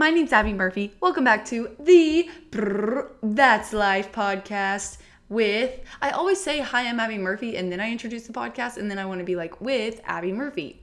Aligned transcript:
my 0.00 0.08
name's 0.08 0.32
Abby 0.32 0.54
Murphy. 0.54 0.94
Welcome 1.02 1.24
back 1.24 1.44
to 1.44 1.76
the 1.78 2.30
Brrr, 2.50 3.10
That's 3.22 3.74
Life 3.74 4.10
podcast 4.12 4.96
with, 5.28 5.78
I 6.00 6.10
always 6.10 6.40
say, 6.40 6.60
Hi, 6.60 6.88
I'm 6.88 6.98
Abby 6.98 7.18
Murphy, 7.18 7.58
and 7.58 7.70
then 7.70 7.80
I 7.80 7.92
introduce 7.92 8.26
the 8.26 8.32
podcast, 8.32 8.78
and 8.78 8.90
then 8.90 8.98
I 8.98 9.04
want 9.04 9.20
to 9.20 9.24
be 9.24 9.36
like, 9.36 9.60
with 9.60 10.00
Abby 10.04 10.32
Murphy. 10.32 10.82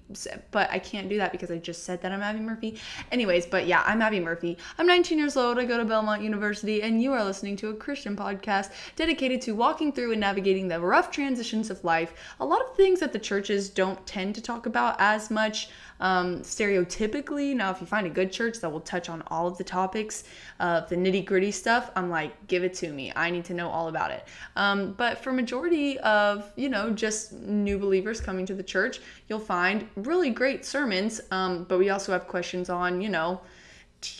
But 0.51 0.69
I 0.69 0.77
can't 0.77 1.09
do 1.09 1.17
that 1.17 1.31
because 1.31 1.49
I 1.49 1.57
just 1.57 1.83
said 1.83 2.01
that 2.03 2.11
I'm 2.11 2.21
Abby 2.21 2.39
Murphy. 2.39 2.79
Anyways, 3.11 3.47
but 3.47 3.65
yeah, 3.65 3.83
I'm 3.87 4.03
Abby 4.03 4.19
Murphy. 4.19 4.57
I'm 4.77 4.85
19 4.85 5.17
years 5.17 5.35
old. 5.35 5.57
I 5.57 5.65
go 5.65 5.77
to 5.77 5.83
Belmont 5.83 6.21
University, 6.21 6.83
and 6.83 7.01
you 7.01 7.11
are 7.11 7.23
listening 7.23 7.57
to 7.57 7.69
a 7.69 7.73
Christian 7.75 8.15
podcast 8.15 8.71
dedicated 8.95 9.41
to 9.41 9.55
walking 9.55 9.91
through 9.91 10.11
and 10.11 10.21
navigating 10.21 10.67
the 10.67 10.79
rough 10.79 11.09
transitions 11.09 11.71
of 11.71 11.83
life. 11.83 12.13
A 12.39 12.45
lot 12.45 12.61
of 12.61 12.75
things 12.75 12.99
that 12.99 13.13
the 13.13 13.19
churches 13.19 13.69
don't 13.69 14.05
tend 14.05 14.35
to 14.35 14.41
talk 14.41 14.67
about 14.67 14.95
as 14.99 15.31
much 15.31 15.69
um, 15.99 16.41
stereotypically. 16.41 17.55
Now, 17.55 17.71
if 17.71 17.81
you 17.81 17.87
find 17.87 18.07
a 18.07 18.09
good 18.09 18.31
church 18.31 18.59
that 18.59 18.71
will 18.71 18.81
touch 18.81 19.09
on 19.09 19.23
all 19.27 19.47
of 19.47 19.57
the 19.57 19.63
topics 19.63 20.23
of 20.59 20.89
the 20.89 20.95
nitty 20.95 21.25
gritty 21.25 21.51
stuff, 21.51 21.91
I'm 21.95 22.09
like, 22.09 22.47
give 22.47 22.63
it 22.63 22.73
to 22.75 22.91
me. 22.91 23.11
I 23.15 23.29
need 23.29 23.45
to 23.45 23.53
know 23.53 23.69
all 23.69 23.87
about 23.87 24.11
it. 24.11 24.27
Um, 24.55 24.93
but 24.93 25.17
for 25.17 25.31
majority 25.31 25.97
of 25.99 26.51
you 26.55 26.69
know 26.69 26.89
just 26.91 27.33
new 27.33 27.77
believers 27.77 28.21
coming 28.21 28.45
to 28.45 28.53
the 28.53 28.63
church, 28.63 28.99
you'll 29.27 29.39
find 29.39 29.87
really 29.95 30.29
great 30.29 30.65
sermons. 30.65 31.21
Um, 31.31 31.63
but 31.63 31.79
we 31.79 31.89
also 31.89 32.11
have 32.11 32.27
questions 32.27 32.69
on 32.69 33.01
you 33.01 33.09
know 33.09 33.41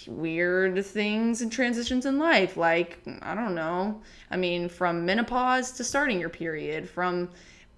weird 0.08 0.84
things 0.86 1.42
and 1.42 1.52
transitions 1.52 2.08
in 2.08 2.18
life 2.18 2.58
like 2.58 2.98
i 3.22 3.36
don't 3.36 3.54
know 3.54 4.02
i 4.32 4.36
mean 4.36 4.68
from 4.68 5.06
menopause 5.06 5.72
to 5.72 5.84
starting 5.84 6.20
your 6.20 6.30
period 6.30 6.90
from 6.90 7.30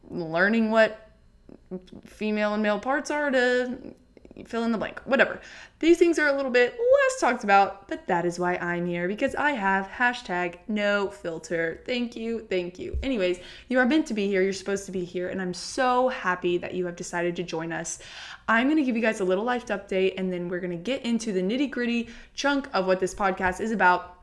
learning 0.09 0.71
what 0.71 1.08
female 2.05 2.53
and 2.53 2.63
male 2.63 2.79
parts 2.79 3.11
are 3.11 3.31
to 3.31 3.95
fill 4.45 4.63
in 4.63 4.71
the 4.71 4.77
blank, 4.77 5.01
whatever. 5.05 5.39
These 5.79 5.97
things 5.97 6.19
are 6.19 6.27
a 6.27 6.35
little 6.35 6.51
bit 6.51 6.73
less 6.73 7.19
talked 7.19 7.43
about, 7.43 7.87
but 7.87 8.07
that 8.07 8.25
is 8.25 8.39
why 8.39 8.55
I'm 8.55 8.85
here 8.85 9.07
because 9.07 9.35
I 9.35 9.51
have 9.51 9.87
hashtag 9.87 10.59
no 10.67 11.09
filter. 11.09 11.81
Thank 11.85 12.15
you, 12.15 12.45
thank 12.49 12.79
you. 12.79 12.97
Anyways, 13.03 13.39
you 13.67 13.79
are 13.79 13.85
meant 13.85 14.07
to 14.07 14.13
be 14.13 14.27
here, 14.27 14.41
you're 14.41 14.53
supposed 14.53 14.85
to 14.85 14.91
be 14.91 15.03
here, 15.03 15.29
and 15.29 15.41
I'm 15.41 15.53
so 15.53 16.09
happy 16.09 16.57
that 16.57 16.73
you 16.73 16.85
have 16.85 16.95
decided 16.95 17.35
to 17.37 17.43
join 17.43 17.71
us. 17.71 17.99
I'm 18.47 18.67
gonna 18.67 18.83
give 18.83 18.95
you 18.95 19.01
guys 19.01 19.19
a 19.19 19.25
little 19.25 19.43
life 19.43 19.67
update 19.67 20.15
and 20.17 20.31
then 20.31 20.49
we're 20.49 20.59
gonna 20.59 20.75
get 20.75 21.05
into 21.05 21.31
the 21.31 21.41
nitty 21.41 21.69
gritty 21.69 22.09
chunk 22.33 22.67
of 22.73 22.87
what 22.87 22.99
this 22.99 23.13
podcast 23.13 23.61
is 23.61 23.71
about 23.71 24.18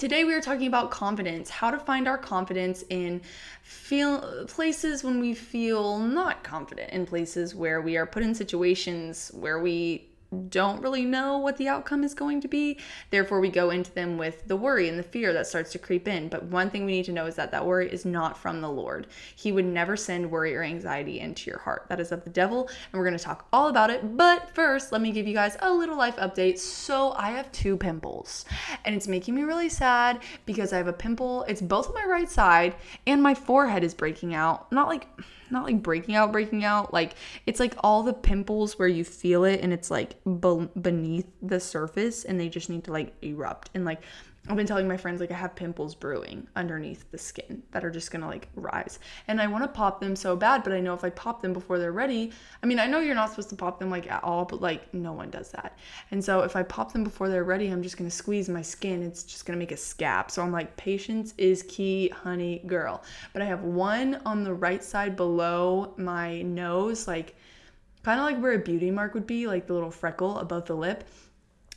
Today 0.00 0.24
we 0.24 0.32
are 0.32 0.40
talking 0.40 0.66
about 0.66 0.90
confidence, 0.90 1.50
how 1.50 1.70
to 1.70 1.78
find 1.78 2.08
our 2.08 2.16
confidence 2.16 2.82
in 2.88 3.20
feel 3.62 4.46
places 4.46 5.04
when 5.04 5.20
we 5.20 5.34
feel 5.34 5.98
not 5.98 6.42
confident, 6.42 6.90
in 6.90 7.04
places 7.04 7.54
where 7.54 7.82
we 7.82 7.98
are 7.98 8.06
put 8.06 8.22
in 8.22 8.34
situations 8.34 9.30
where 9.34 9.58
we 9.58 10.08
don't 10.48 10.80
really 10.80 11.04
know 11.04 11.38
what 11.38 11.56
the 11.56 11.68
outcome 11.68 12.04
is 12.04 12.14
going 12.14 12.40
to 12.40 12.48
be. 12.48 12.78
Therefore, 13.10 13.40
we 13.40 13.48
go 13.48 13.70
into 13.70 13.92
them 13.92 14.16
with 14.16 14.46
the 14.46 14.56
worry 14.56 14.88
and 14.88 14.98
the 14.98 15.02
fear 15.02 15.32
that 15.32 15.46
starts 15.46 15.72
to 15.72 15.78
creep 15.78 16.06
in. 16.06 16.28
But 16.28 16.44
one 16.44 16.70
thing 16.70 16.84
we 16.84 16.92
need 16.92 17.06
to 17.06 17.12
know 17.12 17.26
is 17.26 17.34
that 17.34 17.50
that 17.50 17.66
worry 17.66 17.90
is 17.90 18.04
not 18.04 18.38
from 18.38 18.60
the 18.60 18.70
Lord. 18.70 19.08
He 19.34 19.50
would 19.50 19.64
never 19.64 19.96
send 19.96 20.30
worry 20.30 20.54
or 20.54 20.62
anxiety 20.62 21.20
into 21.20 21.50
your 21.50 21.58
heart. 21.58 21.86
That 21.88 22.00
is 22.00 22.12
of 22.12 22.24
the 22.24 22.30
devil, 22.30 22.68
and 22.68 22.98
we're 22.98 23.06
going 23.06 23.18
to 23.18 23.24
talk 23.24 23.48
all 23.52 23.68
about 23.68 23.90
it. 23.90 24.16
But 24.16 24.54
first, 24.54 24.92
let 24.92 25.00
me 25.00 25.10
give 25.10 25.26
you 25.26 25.34
guys 25.34 25.56
a 25.60 25.72
little 25.72 25.96
life 25.96 26.16
update. 26.16 26.58
So, 26.58 27.12
I 27.12 27.30
have 27.30 27.50
two 27.52 27.76
pimples, 27.76 28.44
and 28.84 28.94
it's 28.94 29.08
making 29.08 29.34
me 29.34 29.42
really 29.42 29.68
sad 29.68 30.20
because 30.46 30.72
I 30.72 30.76
have 30.76 30.88
a 30.88 30.92
pimple. 30.92 31.44
It's 31.48 31.60
both 31.60 31.88
on 31.88 31.94
my 31.94 32.04
right 32.04 32.30
side, 32.30 32.76
and 33.06 33.22
my 33.22 33.34
forehead 33.34 33.82
is 33.82 33.94
breaking 33.94 34.34
out. 34.34 34.70
Not 34.70 34.88
like 34.88 35.08
not 35.50 35.64
like 35.64 35.82
breaking 35.82 36.14
out, 36.14 36.32
breaking 36.32 36.64
out. 36.64 36.92
Like 36.92 37.14
it's 37.46 37.60
like 37.60 37.74
all 37.80 38.02
the 38.02 38.12
pimples 38.12 38.78
where 38.78 38.88
you 38.88 39.04
feel 39.04 39.44
it 39.44 39.60
and 39.62 39.72
it's 39.72 39.90
like 39.90 40.14
be- 40.24 40.68
beneath 40.80 41.28
the 41.42 41.60
surface 41.60 42.24
and 42.24 42.38
they 42.38 42.48
just 42.48 42.70
need 42.70 42.84
to 42.84 42.92
like 42.92 43.14
erupt. 43.22 43.70
And 43.74 43.84
like 43.84 44.02
I've 44.48 44.56
been 44.56 44.66
telling 44.66 44.88
my 44.88 44.96
friends 44.96 45.20
like 45.20 45.30
I 45.30 45.34
have 45.34 45.54
pimples 45.54 45.94
brewing 45.94 46.46
underneath 46.56 47.10
the 47.10 47.18
skin 47.18 47.62
that 47.72 47.84
are 47.84 47.90
just 47.90 48.10
gonna 48.10 48.26
like 48.26 48.48
rise. 48.54 48.98
And 49.28 49.40
I 49.40 49.46
wanna 49.46 49.68
pop 49.68 50.00
them 50.00 50.16
so 50.16 50.34
bad, 50.34 50.64
but 50.64 50.72
I 50.72 50.80
know 50.80 50.94
if 50.94 51.04
I 51.04 51.10
pop 51.10 51.42
them 51.42 51.52
before 51.52 51.78
they're 51.78 51.92
ready, 51.92 52.32
I 52.62 52.66
mean, 52.66 52.78
I 52.78 52.86
know 52.86 53.00
you're 53.00 53.14
not 53.14 53.30
supposed 53.30 53.50
to 53.50 53.56
pop 53.56 53.78
them 53.78 53.90
like 53.90 54.10
at 54.10 54.24
all, 54.24 54.46
but 54.46 54.60
like 54.60 54.92
no 54.94 55.12
one 55.12 55.30
does 55.30 55.50
that. 55.50 55.78
And 56.10 56.24
so 56.24 56.40
if 56.40 56.56
I 56.56 56.62
pop 56.62 56.92
them 56.92 57.04
before 57.04 57.28
they're 57.28 57.44
ready, 57.44 57.68
I'm 57.68 57.82
just 57.82 57.96
gonna 57.96 58.10
squeeze 58.10 58.48
my 58.48 58.62
skin. 58.62 59.02
It's 59.02 59.24
just 59.24 59.44
gonna 59.44 59.58
make 59.58 59.72
a 59.72 59.76
scab. 59.76 60.30
So 60.30 60.42
I'm 60.42 60.52
like, 60.52 60.76
patience 60.76 61.34
is 61.36 61.62
key, 61.64 62.08
honey 62.08 62.62
girl. 62.66 63.04
But 63.32 63.42
I 63.42 63.44
have 63.44 63.62
one 63.62 64.20
on 64.24 64.42
the 64.42 64.54
right 64.54 64.82
side 64.82 65.16
below 65.16 65.92
my 65.96 66.42
nose, 66.42 67.06
like 67.06 67.36
kind 68.02 68.20
of 68.20 68.26
like 68.26 68.40
where 68.40 68.52
a 68.52 68.58
beauty 68.58 68.90
mark 68.90 69.14
would 69.14 69.26
be, 69.26 69.46
like 69.46 69.66
the 69.66 69.74
little 69.74 69.90
freckle 69.90 70.38
above 70.38 70.66
the 70.66 70.76
lip 70.76 71.04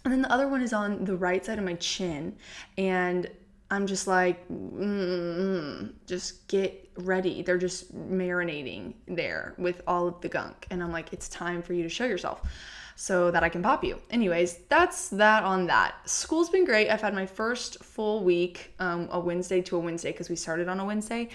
and 0.06 0.14
then 0.14 0.22
the 0.22 0.32
other 0.32 0.48
one 0.48 0.62
is 0.62 0.74
on 0.74 1.06
the 1.06 1.16
right 1.16 1.44
side 1.46 1.58
of 1.58 1.66
my 1.66 1.76
chin. 1.76 2.36
And 2.78 3.30
I'm 3.72 3.88
just 3.88 4.06
like, 4.06 4.48
mm, 4.50 5.94
just 6.06 6.48
get 6.48 6.90
ready. 6.98 7.42
They're 7.42 7.58
just 7.58 7.96
marinating 7.96 8.96
there 9.08 9.56
with 9.58 9.82
all 9.88 10.08
of 10.08 10.22
the 10.22 10.30
gunk. 10.30 10.68
And 10.70 10.84
I'm 10.84 10.92
like, 10.92 11.14
it's 11.14 11.30
time 11.30 11.62
for 11.62 11.74
you 11.74 11.84
to 11.84 11.90
show 11.90 12.06
yourself 12.06 12.42
so 12.96 13.32
that 13.32 13.44
I 13.44 13.50
can 13.50 13.64
pop 13.64 13.84
you. 13.84 13.98
Anyways, 14.12 14.60
that's 14.70 15.10
that 15.10 15.44
on 15.44 15.68
that. 15.68 15.96
School's 16.08 16.50
been 16.50 16.66
great. 16.66 16.90
I've 16.90 17.02
had 17.02 17.16
my 17.16 17.26
first 17.26 17.84
full 17.84 18.24
week, 18.24 18.74
um, 18.80 19.08
a 19.10 19.20
Wednesday 19.20 19.62
to 19.62 19.78
a 19.78 19.80
Wednesday, 19.80 20.12
because 20.12 20.30
we 20.30 20.36
started 20.36 20.68
on 20.68 20.80
a 20.80 20.86
Wednesday. 20.86 21.30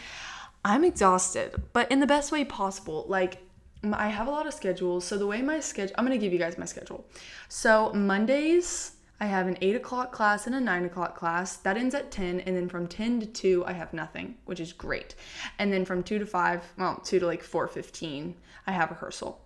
I'm 0.64 0.84
exhausted, 0.84 1.62
but 1.72 1.90
in 1.90 2.00
the 2.00 2.06
best 2.06 2.30
way 2.30 2.44
possible. 2.44 3.06
Like, 3.08 3.38
I 3.84 4.08
have 4.08 4.26
a 4.26 4.30
lot 4.30 4.46
of 4.46 4.54
schedules. 4.54 5.04
So 5.04 5.16
the 5.16 5.26
way 5.26 5.42
my 5.42 5.60
schedule, 5.60 5.94
I'm 5.98 6.04
gonna 6.04 6.18
give 6.18 6.32
you 6.32 6.38
guys 6.38 6.58
my 6.58 6.64
schedule. 6.64 7.06
So 7.48 7.92
Mondays, 7.92 8.92
I 9.20 9.26
have 9.26 9.48
an 9.48 9.58
eight 9.60 9.74
o'clock 9.74 10.12
class 10.12 10.46
and 10.46 10.54
a 10.54 10.60
nine 10.60 10.84
o'clock 10.84 11.16
class. 11.16 11.56
That 11.56 11.76
ends 11.76 11.94
at 11.94 12.10
10. 12.10 12.40
And 12.40 12.56
then 12.56 12.68
from 12.68 12.86
10 12.86 13.20
to 13.20 13.26
2, 13.26 13.64
I 13.66 13.72
have 13.72 13.92
nothing, 13.92 14.36
which 14.44 14.60
is 14.60 14.72
great. 14.72 15.14
And 15.58 15.72
then 15.72 15.84
from 15.84 16.02
2 16.02 16.20
to 16.20 16.26
5, 16.26 16.72
well, 16.76 17.00
2 17.04 17.18
to 17.18 17.26
like 17.26 17.42
4.15, 17.42 18.34
I 18.66 18.72
have 18.72 18.90
rehearsal. 18.90 19.40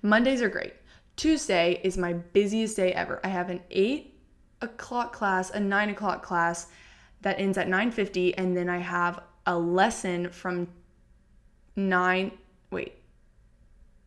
Mondays 0.00 0.40
are 0.40 0.48
great. 0.48 0.74
Tuesday 1.16 1.80
is 1.82 1.98
my 1.98 2.12
busiest 2.14 2.76
day 2.76 2.92
ever. 2.92 3.20
I 3.22 3.28
have 3.28 3.50
an 3.50 3.60
8 3.70 4.14
o'clock 4.62 5.12
class, 5.12 5.50
a 5.50 5.60
9 5.60 5.90
o'clock 5.90 6.22
class 6.22 6.68
that 7.20 7.38
ends 7.38 7.58
at 7.58 7.68
9.50. 7.68 8.34
And 8.38 8.56
then 8.56 8.68
I 8.68 8.78
have 8.78 9.20
a 9.44 9.58
lesson 9.58 10.30
from 10.30 10.68
9, 11.76 12.30
wait, 12.30 12.38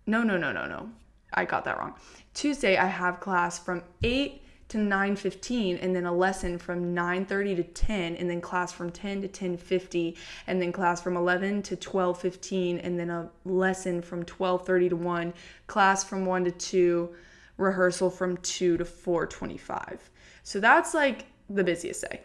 no, 0.05 0.23
no, 0.23 0.37
no, 0.37 0.51
no, 0.51 0.65
no. 0.65 0.89
I 1.33 1.45
got 1.45 1.63
that 1.65 1.77
wrong. 1.77 1.95
Tuesday 2.33 2.77
I 2.77 2.87
have 2.87 3.19
class 3.19 3.57
from 3.59 3.83
8 4.03 4.41
to 4.69 4.77
9:15 4.77 5.79
and 5.81 5.93
then 5.93 6.05
a 6.05 6.13
lesson 6.13 6.57
from 6.57 6.95
9:30 6.95 7.55
to 7.57 7.63
10 7.63 8.15
and 8.15 8.29
then 8.29 8.39
class 8.39 8.71
from 8.71 8.89
10 8.89 9.21
to 9.21 9.27
10:50 9.27 10.15
and 10.47 10.61
then 10.61 10.71
class 10.71 11.01
from 11.01 11.17
11 11.17 11.61
to 11.63 11.75
12:15 11.75 12.79
and 12.81 12.97
then 12.97 13.09
a 13.09 13.29
lesson 13.43 14.01
from 14.01 14.23
12:30 14.23 14.89
to 14.89 14.95
1, 14.95 15.33
class 15.67 16.05
from 16.05 16.25
1 16.25 16.45
to 16.45 16.51
2, 16.51 17.13
rehearsal 17.57 18.09
from 18.09 18.37
2 18.37 18.77
to 18.77 18.85
4:25. 18.85 20.09
So 20.43 20.61
that's 20.61 20.93
like 20.93 21.25
the 21.49 21.65
busiest 21.65 22.09
day. 22.09 22.21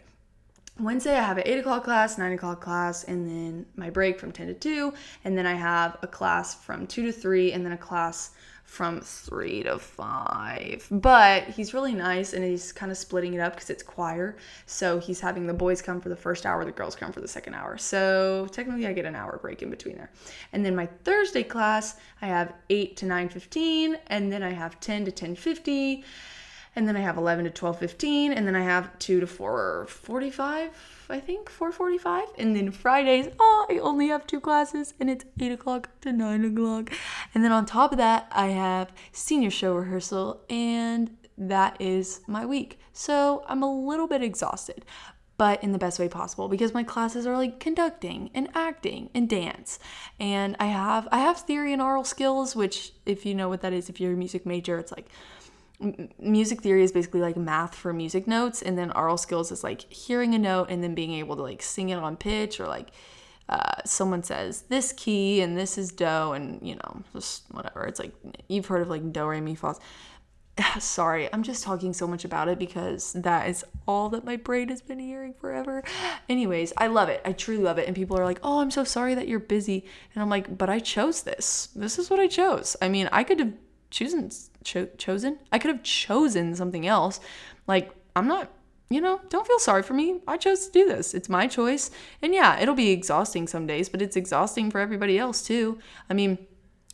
Wednesday, 0.79 1.15
I 1.17 1.23
have 1.23 1.37
an 1.37 1.43
8 1.45 1.59
o'clock 1.59 1.83
class, 1.83 2.17
9 2.17 2.33
o'clock 2.33 2.61
class, 2.61 3.03
and 3.03 3.27
then 3.27 3.65
my 3.75 3.89
break 3.89 4.19
from 4.19 4.31
10 4.31 4.47
to 4.47 4.53
2. 4.53 4.93
And 5.23 5.37
then 5.37 5.45
I 5.45 5.55
have 5.55 5.97
a 6.01 6.07
class 6.07 6.53
from 6.53 6.85
2 6.85 7.07
to 7.07 7.11
3, 7.11 7.51
and 7.53 7.65
then 7.65 7.71
a 7.71 7.77
class 7.77 8.31
from 8.67 8.99
3 8.99 9.63
to 9.63 9.79
5. 9.79 10.87
But 10.91 11.45
he's 11.45 11.73
really 11.73 11.93
nice 11.93 12.33
and 12.33 12.43
he's 12.43 12.73
kind 12.73 12.91
of 12.91 12.97
splitting 12.97 13.33
it 13.33 13.39
up 13.39 13.55
because 13.55 13.69
it's 13.69 13.81
choir. 13.81 14.35
So 14.65 14.99
he's 14.99 15.21
having 15.21 15.47
the 15.47 15.53
boys 15.53 15.81
come 15.81 16.01
for 16.01 16.09
the 16.09 16.17
first 16.17 16.45
hour, 16.45 16.63
the 16.65 16.71
girls 16.71 16.95
come 16.95 17.13
for 17.13 17.21
the 17.21 17.29
second 17.29 17.53
hour. 17.53 17.77
So 17.77 18.47
technically, 18.51 18.85
I 18.85 18.93
get 18.93 19.05
an 19.05 19.15
hour 19.15 19.39
break 19.41 19.63
in 19.63 19.69
between 19.69 19.95
there. 19.95 20.11
And 20.51 20.65
then 20.65 20.75
my 20.75 20.85
Thursday 21.05 21.43
class, 21.43 21.95
I 22.21 22.27
have 22.27 22.53
8 22.69 22.97
to 22.97 23.05
9.15, 23.05 23.99
and 24.07 24.31
then 24.31 24.43
I 24.43 24.51
have 24.51 24.79
10 24.81 25.05
to 25.05 25.11
10.50 25.11 26.03
and 26.77 26.87
then 26.87 26.95
I 26.95 27.01
have 27.01 27.17
11 27.17 27.45
to 27.45 27.51
12:15 27.51 28.31
and 28.31 28.47
then 28.47 28.55
I 28.55 28.61
have 28.61 28.97
2 28.99 29.19
to 29.19 29.25
4:45 29.25 30.69
I 31.09 31.19
think 31.19 31.49
4:45 31.49 32.27
and 32.37 32.55
then 32.55 32.71
Fridays 32.71 33.29
oh 33.39 33.65
I 33.69 33.79
only 33.79 34.07
have 34.09 34.27
two 34.27 34.39
classes 34.39 34.93
and 34.99 35.09
it's 35.09 35.25
8 35.39 35.51
o'clock 35.51 35.89
to 36.01 36.13
9 36.13 36.45
o'clock. 36.45 36.91
And 37.33 37.43
then 37.43 37.51
on 37.51 37.65
top 37.65 37.91
of 37.91 37.97
that 37.97 38.27
I 38.31 38.49
have 38.49 38.93
senior 39.11 39.49
show 39.49 39.73
rehearsal 39.73 40.41
and 40.49 41.17
that 41.37 41.81
is 41.81 42.21
my 42.27 42.45
week. 42.45 42.79
So 42.93 43.43
I'm 43.47 43.63
a 43.63 43.87
little 43.89 44.07
bit 44.07 44.21
exhausted 44.21 44.85
but 45.37 45.63
in 45.63 45.71
the 45.71 45.77
best 45.77 45.99
way 45.99 46.09
possible 46.09 46.47
because 46.47 46.73
my 46.73 46.83
classes 46.83 47.27
are 47.27 47.37
like 47.37 47.59
conducting 47.59 48.31
and 48.33 48.49
acting 48.55 49.09
and 49.15 49.27
dance. 49.27 49.79
And 50.19 50.55
i 50.59 50.65
have 50.65 51.07
i 51.11 51.19
have 51.19 51.39
theory 51.39 51.73
and 51.73 51.81
aural 51.81 52.03
skills 52.03 52.55
which 52.55 52.91
if 53.05 53.25
you 53.25 53.33
know 53.33 53.49
what 53.49 53.61
that 53.61 53.73
is 53.73 53.89
if 53.89 53.99
you're 53.99 54.13
a 54.13 54.15
music 54.15 54.45
major 54.45 54.77
it's 54.77 54.91
like 54.91 55.07
music 56.19 56.61
theory 56.61 56.83
is 56.83 56.91
basically 56.91 57.21
like 57.21 57.37
math 57.37 57.75
for 57.75 57.93
music 57.93 58.27
notes 58.27 58.61
and 58.61 58.77
then 58.77 58.91
aural 58.91 59.17
skills 59.17 59.51
is 59.51 59.63
like 59.63 59.91
hearing 59.91 60.33
a 60.33 60.39
note 60.39 60.69
and 60.69 60.83
then 60.83 60.95
being 60.95 61.13
able 61.13 61.35
to 61.35 61.43
like 61.43 61.61
sing 61.61 61.89
it 61.89 61.95
on 61.95 62.17
pitch 62.17 62.59
or 62.59 62.67
like 62.67 62.89
uh, 63.49 63.81
someone 63.85 64.23
says 64.23 64.63
this 64.63 64.91
key 64.93 65.39
and 65.39 65.55
this 65.55 65.77
is 65.77 65.91
do 65.91 66.05
and 66.05 66.67
you 66.67 66.75
know 66.75 67.03
just 67.13 67.43
whatever 67.51 67.85
it's 67.85 67.99
like 67.99 68.11
you've 68.47 68.65
heard 68.65 68.81
of 68.81 68.89
like 68.89 69.13
do 69.13 69.25
re 69.25 69.39
mi 69.39 69.55
fa 69.55 69.75
sorry, 70.79 71.31
I'm 71.31 71.43
just 71.43 71.63
talking 71.63 71.93
so 71.93 72.07
much 72.07 72.25
about 72.25 72.47
it 72.47 72.59
because 72.59 73.13
that 73.13 73.47
is 73.47 73.63
all 73.87 74.09
that 74.09 74.25
my 74.25 74.35
brain 74.35 74.69
has 74.69 74.81
been 74.81 74.99
hearing 74.99 75.33
forever. 75.33 75.83
Anyways, 76.29 76.73
I 76.77 76.87
love 76.87 77.09
it. 77.09 77.21
I 77.25 77.33
truly 77.33 77.63
love 77.63 77.77
it. 77.77 77.87
And 77.87 77.95
people 77.95 78.19
are 78.19 78.25
like, 78.25 78.39
oh, 78.43 78.59
I'm 78.59 78.71
so 78.71 78.83
sorry 78.83 79.15
that 79.15 79.27
you're 79.27 79.39
busy. 79.39 79.85
And 80.13 80.21
I'm 80.21 80.29
like, 80.29 80.57
but 80.57 80.69
I 80.69 80.79
chose 80.79 81.23
this. 81.23 81.69
This 81.75 81.99
is 81.99 82.09
what 82.09 82.19
I 82.19 82.27
chose. 82.27 82.75
I 82.81 82.89
mean, 82.89 83.09
I 83.11 83.23
could 83.23 83.39
have 83.39 83.53
chosen, 83.89 84.29
cho- 84.63 84.89
chosen? 84.97 85.39
I 85.51 85.59
could 85.59 85.69
have 85.69 85.83
chosen 85.83 86.55
something 86.55 86.87
else. 86.87 87.19
Like, 87.67 87.91
I'm 88.15 88.27
not 88.27 88.51
you 88.89 89.01
know, 89.01 89.19
don't 89.27 89.45
feel 89.45 89.59
sorry 89.59 89.83
for 89.83 89.93
me. 89.93 90.21
I 90.29 90.37
chose 90.37 90.65
to 90.65 90.71
do 90.71 90.87
this. 90.87 91.13
It's 91.13 91.27
my 91.27 91.47
choice. 91.47 91.91
And 92.21 92.33
yeah, 92.33 92.57
it'll 92.57 92.73
be 92.73 92.91
exhausting 92.91 93.45
some 93.45 93.67
days, 93.67 93.89
but 93.89 94.01
it's 94.01 94.15
exhausting 94.15 94.71
for 94.71 94.79
everybody 94.79 95.19
else 95.19 95.41
too. 95.41 95.79
I 96.09 96.13
mean, 96.13 96.37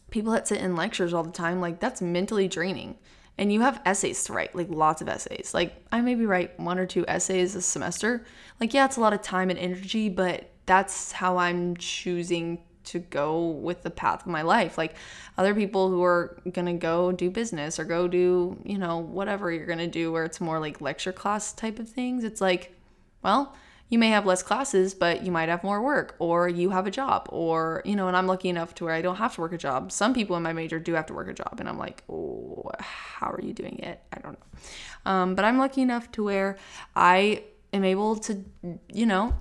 people 0.10 0.32
that 0.32 0.48
sit 0.48 0.60
in 0.60 0.76
lectures 0.76 1.14
all 1.14 1.24
the 1.24 1.32
time, 1.32 1.62
like 1.62 1.80
that's 1.80 2.02
mentally 2.02 2.48
draining 2.48 2.98
and 3.38 3.52
you 3.52 3.62
have 3.62 3.82
essays 3.86 4.24
to 4.26 4.34
write, 4.34 4.56
like 4.56 4.70
lots 4.70 5.02
of 5.02 5.10
essays. 5.10 5.54
Like 5.54 5.86
I 5.92 6.02
maybe 6.02 6.26
write 6.26 6.60
one 6.60 6.78
or 6.78 6.86
two 6.86 7.06
essays 7.08 7.56
a 7.56 7.62
semester. 7.62 8.26
Like 8.60 8.74
yeah, 8.74 8.86
it's 8.86 8.98
a 8.98 9.02
lot 9.02 9.14
of 9.14 9.22
time 9.22 9.50
and 9.50 9.60
energy, 9.60 10.10
but 10.10 10.50
that's 10.66 11.12
how 11.12 11.38
I'm 11.38 11.76
choosing 11.78 12.60
to 12.86 13.00
go 13.00 13.48
with 13.48 13.84
the 13.84 13.90
path 13.90 14.22
of 14.22 14.28
my 14.28 14.42
life. 14.42 14.78
Like 14.78 14.96
other 15.38 15.54
people 15.54 15.90
who 15.90 16.04
are 16.04 16.38
going 16.52 16.68
to 16.68 16.74
go 16.74 17.12
do 17.12 17.30
business 17.30 17.80
or 17.80 17.86
go 17.86 18.08
do, 18.08 18.58
you 18.64 18.78
know, 18.78 18.98
whatever 18.98 19.52
you're 19.52 19.66
going 19.66 19.80
to 19.80 19.88
do 19.88 20.12
where 20.12 20.26
it's 20.26 20.42
more 20.42 20.60
like 20.60 20.82
lecture 20.82 21.14
class 21.14 21.54
type 21.54 21.80
of 21.80 21.90
things. 21.90 22.24
It's 22.24 22.42
like, 22.42 22.76
well, 23.24 23.56
you 23.90 24.00
may 24.00 24.10
have 24.10 24.26
less 24.26 24.42
classes, 24.42 24.94
but 24.96 25.24
you 25.24 25.32
might 25.32 25.50
have 25.50 25.64
more 25.64 25.82
work, 25.82 26.16
or 26.18 26.50
you 26.50 26.72
have 26.72 26.88
a 26.88 26.92
job, 26.92 27.28
or, 27.30 27.84
you 27.86 27.96
know, 27.96 28.08
and 28.08 28.18
I'm 28.18 28.26
lucky 28.26 28.50
enough 28.50 28.74
to 28.76 28.86
where 28.86 28.94
I 28.94 29.04
don't 29.04 29.18
have 29.18 29.36
to 29.36 29.42
work 29.42 29.54
a 29.54 29.58
job. 29.58 29.92
Some 29.92 30.16
people 30.16 30.36
in 30.36 30.42
my 30.42 30.52
major 30.52 30.80
do 30.80 30.94
have 30.94 31.06
to 31.08 31.14
work 31.14 31.28
a 31.28 31.34
job, 31.34 31.58
and 31.60 31.70
I'm 31.70 31.78
like, 31.78 32.04
oh, 32.10 32.72
how 32.80 33.30
are 33.30 33.42
you 33.42 33.54
doing 33.54 33.78
it? 33.80 34.02
I 34.12 34.20
don't 34.20 34.34
know. 34.34 35.12
Um, 35.12 35.36
but 35.36 35.46
I'm 35.46 35.60
lucky 35.60 35.82
enough 35.82 36.12
to 36.14 36.24
where 36.24 36.58
I 36.96 37.44
am 37.72 37.84
able 37.84 38.16
to, 38.16 38.44
you 38.92 39.06
know, 39.06 39.36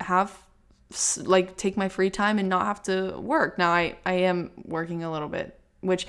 have 0.00 0.36
like 1.18 1.56
take 1.56 1.76
my 1.76 1.88
free 1.88 2.10
time 2.10 2.38
and 2.38 2.48
not 2.48 2.66
have 2.66 2.82
to 2.84 3.18
work. 3.18 3.58
Now 3.58 3.70
I 3.70 3.96
I 4.04 4.14
am 4.14 4.50
working 4.64 5.04
a 5.04 5.12
little 5.12 5.28
bit, 5.28 5.58
which 5.80 6.06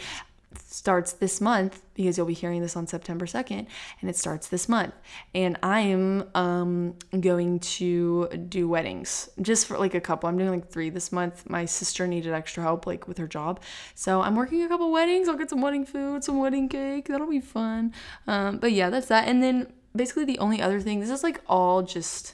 starts 0.68 1.14
this 1.14 1.40
month 1.40 1.82
because 1.94 2.18
you'll 2.18 2.28
be 2.28 2.34
hearing 2.34 2.62
this 2.62 2.76
on 2.76 2.86
September 2.86 3.26
2nd 3.26 3.68
and 4.02 4.10
it 4.10 4.18
starts 4.18 4.48
this 4.48 4.68
month. 4.68 4.94
And 5.34 5.58
I'm 5.64 6.30
um 6.36 6.96
going 7.20 7.60
to 7.60 8.28
do 8.50 8.68
weddings 8.68 9.30
just 9.42 9.68
for 9.68 9.78
like 9.78 9.94
a 9.94 10.02
couple. 10.02 10.28
I'm 10.28 10.38
doing 10.38 10.50
like 10.50 10.70
3 10.70 10.90
this 10.90 11.12
month. 11.12 11.50
My 11.50 11.66
sister 11.66 12.08
needed 12.08 12.34
extra 12.34 12.64
help 12.64 12.86
like 12.86 13.08
with 13.08 13.18
her 13.18 13.28
job. 13.28 13.62
So 13.96 14.22
I'm 14.22 14.36
working 14.36 14.64
a 14.64 14.68
couple 14.68 14.92
weddings. 14.92 15.30
I'll 15.30 15.38
get 15.38 15.50
some 15.50 15.62
wedding 15.62 15.86
food 15.86 16.24
some 16.24 16.40
wedding 16.40 16.68
cake. 16.68 17.08
That'll 17.08 17.30
be 17.30 17.42
fun. 17.42 17.94
Um 18.28 18.58
but 18.58 18.72
yeah 18.72 18.90
that's 18.90 19.08
that. 19.08 19.28
And 19.28 19.42
then 19.42 19.72
basically 19.96 20.26
the 20.26 20.40
only 20.40 20.62
other 20.62 20.80
thing 20.80 21.00
this 21.00 21.10
is 21.10 21.24
like 21.24 21.42
all 21.48 21.82
just 21.82 22.34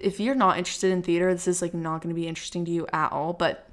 if 0.00 0.20
you're 0.20 0.34
not 0.34 0.58
interested 0.58 0.90
in 0.90 1.02
theater 1.02 1.32
this 1.32 1.48
is 1.48 1.62
like 1.62 1.74
not 1.74 2.02
going 2.02 2.14
to 2.14 2.20
be 2.20 2.28
interesting 2.28 2.64
to 2.64 2.70
you 2.70 2.86
at 2.92 3.10
all 3.12 3.32
but 3.32 3.66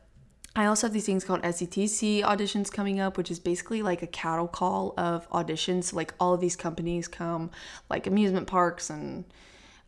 I 0.55 0.65
also 0.65 0.85
have 0.85 0.93
these 0.93 1.05
things 1.05 1.23
called 1.23 1.41
SETC 1.41 2.21
auditions 2.21 2.71
coming 2.71 2.99
up, 2.99 3.17
which 3.17 3.31
is 3.31 3.39
basically 3.39 3.81
like 3.81 4.03
a 4.03 4.07
cattle 4.07 4.47
call 4.47 4.93
of 4.97 5.27
auditions. 5.31 5.85
So 5.85 5.95
Like 5.95 6.13
all 6.19 6.35
of 6.35 6.41
these 6.41 6.55
companies 6.55 7.07
come, 7.07 7.49
like 7.89 8.05
amusement 8.05 8.45
parks 8.45 8.91
and 8.91 9.25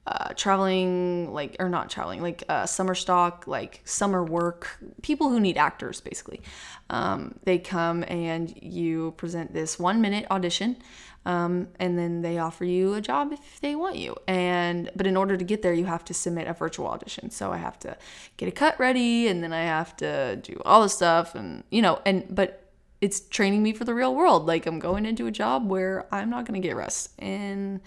uh, 0.07 0.33
traveling, 0.35 1.33
like, 1.33 1.55
or 1.59 1.69
not 1.69 1.89
traveling, 1.89 2.21
like 2.21 2.43
uh, 2.47 2.65
summer 2.65 2.95
stock, 2.95 3.45
like 3.47 3.81
summer 3.85 4.23
work, 4.23 4.77
people 5.01 5.29
who 5.29 5.39
need 5.39 5.57
actors 5.57 6.01
basically. 6.01 6.41
Um, 6.89 7.35
they 7.43 7.57
come 7.57 8.03
and 8.07 8.53
you 8.61 9.13
present 9.17 9.53
this 9.53 9.79
one 9.79 10.01
minute 10.01 10.27
audition 10.29 10.77
um, 11.25 11.69
and 11.79 11.97
then 11.97 12.21
they 12.21 12.37
offer 12.37 12.65
you 12.65 12.93
a 12.93 13.01
job 13.01 13.33
if 13.33 13.59
they 13.59 13.75
want 13.75 13.97
you. 13.97 14.15
And 14.27 14.91
but 14.95 15.07
in 15.07 15.17
order 15.17 15.35
to 15.37 15.43
get 15.43 15.61
there, 15.61 15.73
you 15.73 15.85
have 15.85 16.05
to 16.05 16.13
submit 16.13 16.47
a 16.47 16.53
virtual 16.53 16.87
audition. 16.87 17.31
So 17.31 17.51
I 17.51 17.57
have 17.57 17.79
to 17.79 17.97
get 18.37 18.47
a 18.47 18.51
cut 18.51 18.79
ready, 18.79 19.27
and 19.27 19.43
then 19.43 19.51
I 19.51 19.63
have 19.63 19.95
to 19.97 20.35
do 20.37 20.61
all 20.65 20.81
the 20.81 20.89
stuff, 20.89 21.33
and 21.35 21.63
you 21.71 21.81
know, 21.81 21.99
and 22.05 22.25
but 22.29 22.61
it's 23.01 23.19
training 23.19 23.63
me 23.63 23.73
for 23.73 23.85
the 23.85 23.93
real 23.93 24.15
world. 24.15 24.45
Like 24.45 24.67
I'm 24.67 24.79
going 24.79 25.05
into 25.05 25.25
a 25.25 25.31
job 25.31 25.67
where 25.67 26.05
I'm 26.11 26.29
not 26.29 26.45
gonna 26.45 26.59
get 26.59 26.75
rest, 26.75 27.09
and 27.17 27.81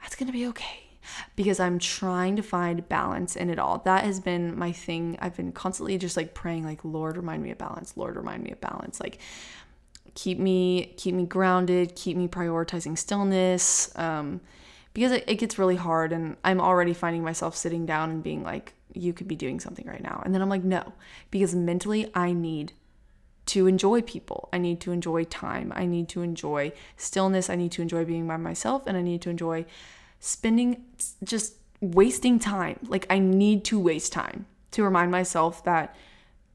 that's 0.00 0.14
gonna 0.14 0.32
be 0.32 0.46
okay 0.48 0.89
because 1.36 1.60
I'm 1.60 1.78
trying 1.78 2.36
to 2.36 2.42
find 2.42 2.88
balance 2.88 3.36
in 3.36 3.50
it 3.50 3.58
all. 3.58 3.78
That 3.78 4.04
has 4.04 4.20
been 4.20 4.58
my 4.58 4.72
thing. 4.72 5.16
I've 5.20 5.36
been 5.36 5.52
constantly 5.52 5.98
just 5.98 6.16
like 6.16 6.34
praying, 6.34 6.64
like, 6.64 6.84
Lord, 6.84 7.16
remind 7.16 7.42
me 7.42 7.50
of 7.50 7.58
balance. 7.58 7.96
Lord, 7.96 8.16
remind 8.16 8.42
me 8.42 8.50
of 8.50 8.60
balance. 8.60 9.00
Like, 9.00 9.18
keep 10.14 10.38
me 10.38 10.92
keep 10.96 11.14
me 11.14 11.24
grounded 11.24 11.94
keep 11.94 12.16
me 12.16 12.28
prioritizing 12.28 12.96
stillness 12.96 13.96
um, 13.96 14.40
because 14.92 15.12
it, 15.12 15.24
it 15.26 15.36
gets 15.36 15.58
really 15.58 15.76
hard 15.76 16.12
and 16.12 16.36
i'm 16.44 16.60
already 16.60 16.92
finding 16.92 17.22
myself 17.22 17.56
sitting 17.56 17.86
down 17.86 18.10
and 18.10 18.22
being 18.22 18.42
like 18.42 18.74
you 18.92 19.12
could 19.12 19.28
be 19.28 19.36
doing 19.36 19.60
something 19.60 19.86
right 19.86 20.02
now 20.02 20.20
and 20.24 20.34
then 20.34 20.42
i'm 20.42 20.48
like 20.48 20.64
no 20.64 20.92
because 21.30 21.54
mentally 21.54 22.10
i 22.14 22.32
need 22.32 22.72
to 23.46 23.66
enjoy 23.66 24.00
people 24.02 24.48
i 24.52 24.58
need 24.58 24.80
to 24.80 24.92
enjoy 24.92 25.24
time 25.24 25.72
i 25.76 25.86
need 25.86 26.08
to 26.08 26.22
enjoy 26.22 26.72
stillness 26.96 27.48
i 27.48 27.56
need 27.56 27.72
to 27.72 27.82
enjoy 27.82 28.04
being 28.04 28.26
by 28.26 28.36
myself 28.36 28.82
and 28.86 28.96
i 28.96 29.02
need 29.02 29.22
to 29.22 29.30
enjoy 29.30 29.64
spending 30.20 30.84
just 31.24 31.54
wasting 31.80 32.38
time. 32.38 32.78
Like 32.86 33.06
i 33.10 33.18
need 33.18 33.64
to 33.66 33.80
waste 33.80 34.12
time 34.12 34.46
to 34.70 34.84
remind 34.84 35.10
myself 35.10 35.64
that 35.64 35.96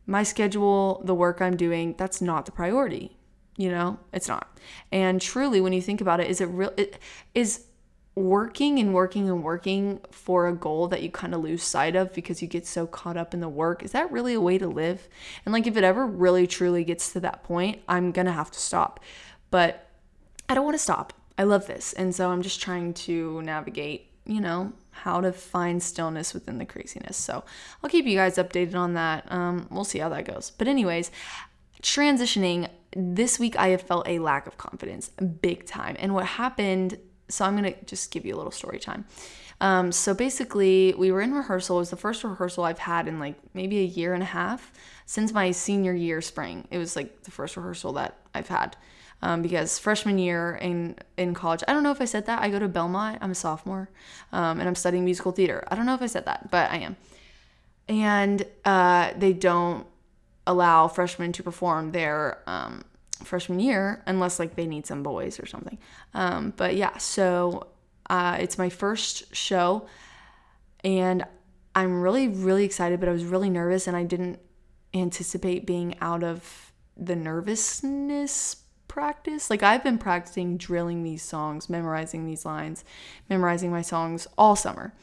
my 0.08 0.24
schedule 0.24 1.02
the 1.04 1.16
work 1.16 1.42
i'm 1.42 1.58
doing 1.58 1.96
that's 1.98 2.22
not 2.22 2.46
the 2.46 2.52
priority 2.52 3.18
you 3.58 3.70
know? 3.70 4.00
It's 4.12 4.28
not. 4.28 4.60
And 4.92 5.22
truly 5.22 5.62
when 5.62 5.74
you 5.74 5.82
think 5.82 6.02
about 6.02 6.20
it 6.20 6.30
is 6.30 6.42
it 6.42 6.46
real 6.46 6.74
it 6.78 7.00
is 7.34 7.66
working 8.16 8.80
and 8.80 8.94
working 8.94 9.30
and 9.30 9.44
working 9.44 10.00
for 10.10 10.48
a 10.48 10.56
goal 10.56 10.88
that 10.88 11.04
you 11.04 11.12
kind 11.12 11.34
of 11.34 11.42
lose 11.42 11.62
sight 11.62 11.98
of 11.98 12.14
because 12.14 12.42
you 12.42 12.48
get 12.48 12.66
so 12.66 12.88
caught 12.88 13.18
up 13.18 13.34
in 13.34 13.42
the 13.42 13.50
work 13.50 13.84
is 13.84 13.92
that 13.92 14.10
really 14.12 14.34
a 14.34 14.42
way 14.42 14.58
to 14.58 14.68
live? 14.68 15.08
And 15.46 15.54
like 15.54 15.68
if 15.68 15.78
it 15.78 15.84
ever 15.84 16.06
really 16.06 16.48
truly 16.48 16.84
gets 16.84 17.12
to 17.14 17.20
that 17.22 17.44
point 17.44 17.82
i'm 17.88 18.12
gonna 18.12 18.32
have 18.32 18.52
to 18.52 18.60
stop. 18.60 19.00
But 19.52 19.90
i 20.50 20.54
don't 20.54 20.66
want 20.66 20.76
to 20.76 20.84
stop 20.84 21.14
i 21.38 21.44
love 21.44 21.68
this 21.68 21.94
and 21.94 22.14
so 22.14 22.32
i'm 22.32 22.42
just 22.42 22.62
trying 22.62 22.94
to 22.94 23.42
navigate 23.42 24.10
you 24.26 24.42
know 24.42 24.74
how 24.92 25.22
to 25.22 25.32
find 25.32 25.84
stillness 25.84 26.34
within 26.34 26.58
the 26.58 26.66
craziness 26.66 27.18
so 27.18 27.44
i'll 27.84 27.90
keep 27.90 28.06
you 28.06 28.16
guys 28.16 28.38
updated 28.38 28.76
on 28.76 28.94
that 28.94 29.30
um, 29.32 29.68
we'll 29.70 29.84
see 29.84 30.00
how 30.00 30.10
that 30.10 30.26
goes 30.26 30.52
but 30.52 30.68
anyways 30.68 31.12
transitioning 31.82 32.70
this 32.96 33.38
week 33.38 33.58
I 33.60 33.68
have 33.70 33.82
felt 33.82 34.08
a 34.08 34.20
lack 34.20 34.48
of 34.48 34.58
confidence 34.58 35.10
big 35.10 35.66
time. 35.66 35.96
And 36.00 36.14
what 36.14 36.26
happened, 36.26 36.98
so 37.28 37.46
I'm 37.46 37.58
going 37.58 37.74
to 37.74 37.86
just 37.86 38.12
give 38.12 38.26
you 38.26 38.34
a 38.34 38.38
little 38.38 38.52
story 38.52 38.80
time. 38.80 39.06
Um, 39.62 39.92
so 39.92 40.14
basically, 40.14 40.94
we 40.98 41.12
were 41.12 41.22
in 41.22 41.34
rehearsal. 41.34 41.78
It 41.78 41.80
was 41.80 41.90
the 41.90 41.98
first 41.98 42.24
rehearsal 42.24 42.64
I've 42.64 42.80
had 42.80 43.08
in 43.08 43.20
like 43.20 43.36
maybe 43.54 43.80
a 43.80 43.86
year 43.86 44.14
and 44.14 44.24
a 44.24 44.26
half 44.26 44.72
since 45.06 45.32
my 45.32 45.52
senior 45.52 45.94
year 45.94 46.22
spring. 46.22 46.68
It 46.72 46.78
was 46.78 46.96
like 46.96 47.24
the 47.24 47.32
first 47.32 47.56
rehearsal 47.56 47.94
that 47.94 48.18
I've 48.34 48.48
had. 48.48 48.76
Um, 49.26 49.42
because 49.42 49.80
freshman 49.80 50.20
year 50.20 50.56
in 50.62 50.98
in 51.18 51.34
college, 51.34 51.64
I 51.68 51.74
don't 51.74 51.82
know 51.82 51.90
if 51.90 52.00
I 52.00 52.06
said 52.06 52.28
that. 52.28 52.44
I 52.44 52.50
go 52.52 52.60
to 52.60 52.68
Belmont. 52.68 53.18
I'm 53.22 53.32
a 53.32 53.36
sophomore, 53.36 53.90
um, 54.32 54.60
and 54.60 54.68
I'm 54.70 54.76
studying 54.76 55.04
musical 55.04 55.32
theater. 55.32 55.64
I 55.68 55.76
don't 55.76 55.88
know 55.88 55.96
if 55.96 56.02
I 56.04 56.06
said 56.06 56.26
that, 56.26 56.52
but 56.52 56.70
I 56.70 56.78
am. 56.78 56.96
And 57.88 58.46
uh, 58.66 59.14
they 59.18 59.34
don't 59.34 59.88
allow 60.46 60.88
freshmen 60.88 61.32
to 61.32 61.42
perform 61.42 61.92
their 61.92 62.44
um, 62.46 62.86
freshman 63.24 63.60
year 63.60 64.04
unless 64.06 64.38
like 64.38 64.56
they 64.56 64.68
need 64.68 64.86
some 64.86 65.02
boys 65.02 65.40
or 65.40 65.48
something. 65.48 65.80
Um, 66.14 66.54
but 66.56 66.76
yeah, 66.76 66.96
so 66.98 67.68
uh, 68.10 68.38
it's 68.40 68.60
my 68.60 68.70
first 68.70 69.36
show 69.36 69.88
and 70.84 71.26
I'm 71.74 72.02
really, 72.02 72.28
really 72.28 72.64
excited, 72.64 73.00
but 73.00 73.10
I 73.10 73.12
was 73.12 73.26
really 73.26 73.50
nervous 73.50 73.88
and 73.88 73.98
I 73.98 74.04
didn't 74.04 74.40
anticipate 74.94 75.66
being 75.66 75.96
out 76.00 76.24
of 76.24 76.72
the 76.96 77.16
nervousness 77.16 78.58
practice. 78.96 79.50
Like 79.50 79.62
I've 79.62 79.84
been 79.84 79.98
practicing 79.98 80.56
drilling 80.56 81.04
these 81.04 81.22
songs, 81.22 81.70
memorizing 81.70 82.26
these 82.26 82.46
lines, 82.46 82.86
memorizing 83.30 83.70
my 83.70 83.82
songs 83.82 84.26
all 84.38 84.56
summer. 84.56 84.94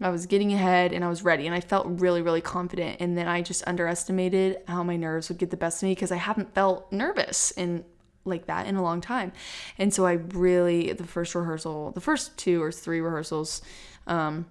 I 0.00 0.10
was 0.10 0.26
getting 0.26 0.52
ahead 0.52 0.92
and 0.92 1.04
I 1.04 1.08
was 1.08 1.22
ready 1.22 1.46
and 1.46 1.54
I 1.54 1.60
felt 1.60 1.86
really, 1.86 2.22
really 2.22 2.40
confident. 2.40 2.96
And 2.98 3.16
then 3.16 3.28
I 3.28 3.42
just 3.42 3.62
underestimated 3.64 4.58
how 4.66 4.82
my 4.82 4.96
nerves 4.96 5.28
would 5.28 5.38
get 5.38 5.50
the 5.50 5.56
best 5.56 5.80
of 5.80 5.86
me 5.86 5.92
because 5.92 6.10
I 6.10 6.16
haven't 6.16 6.54
felt 6.54 6.90
nervous 6.90 7.52
in 7.52 7.84
like 8.24 8.46
that 8.46 8.66
in 8.66 8.74
a 8.74 8.82
long 8.82 9.00
time. 9.00 9.30
And 9.78 9.94
so 9.94 10.06
I 10.06 10.14
really, 10.14 10.92
the 10.92 11.06
first 11.06 11.32
rehearsal, 11.36 11.92
the 11.92 12.00
first 12.00 12.36
two 12.36 12.60
or 12.60 12.72
three 12.72 13.00
rehearsals, 13.00 13.62
um, 14.08 14.46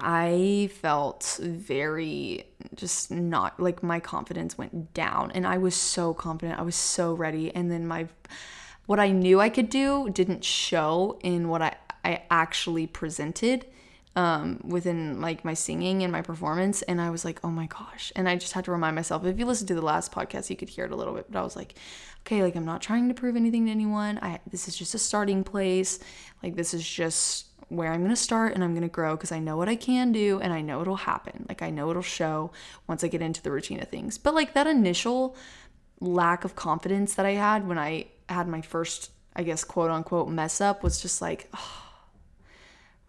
I 0.00 0.68
felt 0.74 1.38
very 1.40 2.44
just 2.74 3.10
not 3.10 3.58
like 3.58 3.82
my 3.82 3.98
confidence 3.98 4.58
went 4.58 4.92
down 4.92 5.30
and 5.30 5.46
I 5.46 5.58
was 5.58 5.74
so 5.74 6.12
confident. 6.12 6.58
I 6.58 6.62
was 6.62 6.76
so 6.76 7.14
ready. 7.14 7.54
And 7.54 7.70
then 7.70 7.86
my, 7.86 8.08
what 8.86 9.00
I 9.00 9.10
knew 9.10 9.40
I 9.40 9.48
could 9.48 9.70
do 9.70 10.10
didn't 10.10 10.44
show 10.44 11.18
in 11.22 11.48
what 11.48 11.62
I, 11.62 11.76
I 12.04 12.22
actually 12.30 12.86
presented 12.86 13.66
um, 14.16 14.60
within 14.64 15.20
like 15.20 15.44
my 15.44 15.54
singing 15.54 16.02
and 16.02 16.12
my 16.12 16.22
performance. 16.22 16.82
And 16.82 17.00
I 17.00 17.10
was 17.10 17.24
like, 17.24 17.40
oh 17.42 17.50
my 17.50 17.66
gosh. 17.66 18.12
And 18.16 18.28
I 18.28 18.36
just 18.36 18.52
had 18.52 18.64
to 18.66 18.72
remind 18.72 18.96
myself 18.96 19.24
if 19.24 19.38
you 19.38 19.46
listen 19.46 19.66
to 19.68 19.74
the 19.74 19.82
last 19.82 20.12
podcast, 20.12 20.50
you 20.50 20.56
could 20.56 20.68
hear 20.68 20.84
it 20.84 20.92
a 20.92 20.96
little 20.96 21.14
bit, 21.14 21.30
but 21.30 21.38
I 21.38 21.42
was 21.42 21.56
like, 21.56 21.74
okay, 22.20 22.42
like 22.42 22.54
I'm 22.54 22.64
not 22.64 22.82
trying 22.82 23.08
to 23.08 23.14
prove 23.14 23.36
anything 23.36 23.66
to 23.66 23.70
anyone. 23.70 24.18
I, 24.20 24.40
this 24.50 24.68
is 24.68 24.76
just 24.76 24.94
a 24.94 24.98
starting 24.98 25.44
place. 25.44 26.00
Like, 26.42 26.56
this 26.56 26.74
is 26.74 26.86
just 26.86 27.46
where 27.68 27.92
I'm 27.92 28.00
going 28.00 28.10
to 28.10 28.16
start 28.16 28.54
and 28.54 28.62
I'm 28.62 28.72
going 28.72 28.82
to 28.82 28.88
grow 28.88 29.16
because 29.16 29.32
I 29.32 29.38
know 29.38 29.56
what 29.56 29.68
I 29.68 29.76
can 29.76 30.12
do 30.12 30.40
and 30.40 30.52
I 30.52 30.60
know 30.60 30.80
it'll 30.80 30.96
happen. 30.96 31.46
Like, 31.48 31.62
I 31.62 31.70
know 31.70 31.90
it'll 31.90 32.02
show 32.02 32.52
once 32.86 33.02
I 33.02 33.08
get 33.08 33.22
into 33.22 33.42
the 33.42 33.50
routine 33.50 33.80
of 33.80 33.88
things. 33.88 34.18
But 34.18 34.34
like 34.34 34.54
that 34.54 34.66
initial 34.66 35.36
lack 36.00 36.44
of 36.44 36.54
confidence 36.54 37.14
that 37.14 37.26
I 37.26 37.32
had 37.32 37.66
when 37.66 37.78
I 37.78 38.06
had 38.28 38.46
my 38.48 38.60
first, 38.60 39.10
I 39.34 39.42
guess, 39.42 39.64
quote 39.64 39.90
unquote 39.90 40.28
mess 40.28 40.60
up 40.60 40.82
was 40.82 41.00
just 41.00 41.20
like, 41.20 41.48
oh, 41.54 41.82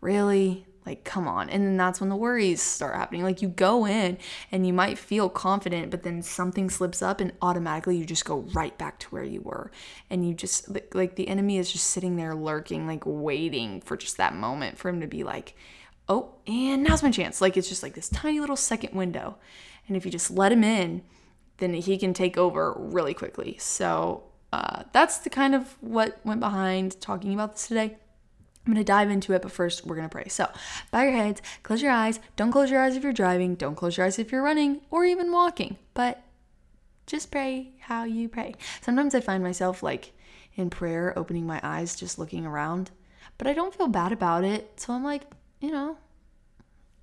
really? 0.01 0.65
Like, 0.87 1.03
come 1.03 1.27
on. 1.27 1.49
And 1.49 1.65
then 1.65 1.75
that's 1.75 1.99
when 1.99 2.09
the 2.09 2.15
worries 2.15 2.61
start 2.61 2.95
happening. 2.95 3.21
Like, 3.21 3.41
you 3.41 3.49
go 3.49 3.85
in 3.85 4.17
and 4.53 4.65
you 4.65 4.71
might 4.71 4.97
feel 4.97 5.27
confident, 5.27 5.91
but 5.91 6.03
then 6.03 6.21
something 6.21 6.69
slips 6.69 7.01
up 7.01 7.19
and 7.19 7.33
automatically 7.41 7.97
you 7.97 8.05
just 8.05 8.23
go 8.23 8.45
right 8.53 8.75
back 8.77 8.97
to 8.99 9.07
where 9.09 9.25
you 9.25 9.41
were. 9.41 9.69
And 10.09 10.25
you 10.25 10.33
just, 10.33 10.69
like, 10.95 11.17
the 11.17 11.27
enemy 11.27 11.57
is 11.57 11.73
just 11.73 11.89
sitting 11.89 12.15
there 12.15 12.33
lurking, 12.33 12.87
like, 12.87 13.03
waiting 13.05 13.81
for 13.81 13.97
just 13.97 14.15
that 14.15 14.33
moment 14.33 14.77
for 14.77 14.87
him 14.87 15.01
to 15.01 15.07
be 15.07 15.25
like, 15.25 15.55
oh, 16.07 16.35
and 16.47 16.83
now's 16.83 17.03
my 17.03 17.11
chance. 17.11 17.41
Like, 17.41 17.57
it's 17.57 17.67
just 17.67 17.83
like 17.83 17.93
this 17.93 18.07
tiny 18.07 18.39
little 18.39 18.55
second 18.55 18.93
window. 18.93 19.35
And 19.89 19.97
if 19.97 20.05
you 20.05 20.11
just 20.11 20.31
let 20.31 20.53
him 20.53 20.63
in, 20.63 21.01
then 21.57 21.73
he 21.73 21.97
can 21.97 22.13
take 22.13 22.37
over 22.37 22.73
really 22.77 23.13
quickly. 23.13 23.57
So, 23.59 24.23
uh, 24.53 24.83
that's 24.93 25.17
the 25.17 25.29
kind 25.29 25.53
of 25.53 25.75
what 25.81 26.25
went 26.25 26.39
behind 26.39 27.01
talking 27.01 27.33
about 27.33 27.55
this 27.55 27.67
today. 27.67 27.97
I'm 28.67 28.73
going 28.73 28.83
to 28.83 28.91
dive 28.91 29.09
into 29.09 29.31
it, 29.31 29.41
but 29.41 29.51
first 29.51 29.85
we're 29.85 29.95
going 29.95 30.09
to 30.09 30.13
pray. 30.13 30.27
So, 30.27 30.49
bow 30.91 31.03
your 31.03 31.13
heads, 31.13 31.41
close 31.63 31.81
your 31.81 31.91
eyes. 31.91 32.19
Don't 32.35 32.51
close 32.51 32.69
your 32.69 32.81
eyes 32.81 32.97
if 32.97 33.03
you're 33.03 33.13
driving, 33.13 33.55
don't 33.55 33.75
close 33.75 33.95
your 33.95 34.05
eyes 34.05 34.19
if 34.19 34.29
you're 34.29 34.43
running 34.43 34.81
or 34.91 35.05
even 35.05 35.31
walking, 35.31 35.77
but 35.93 36.21
just 37.05 37.31
pray 37.31 37.71
how 37.79 38.03
you 38.03 38.27
pray. 38.27 38.55
Sometimes 38.81 39.15
I 39.15 39.21
find 39.21 39.41
myself 39.41 39.81
like 39.81 40.11
in 40.55 40.69
prayer, 40.69 41.17
opening 41.17 41.47
my 41.47 41.61
eyes, 41.63 41.95
just 41.95 42.19
looking 42.19 42.45
around, 42.45 42.91
but 43.37 43.47
I 43.47 43.53
don't 43.53 43.73
feel 43.73 43.87
bad 43.87 44.11
about 44.11 44.43
it. 44.43 44.77
So 44.81 44.91
I'm 44.91 45.03
like, 45.03 45.23
you 45.61 45.71
know, 45.71 45.97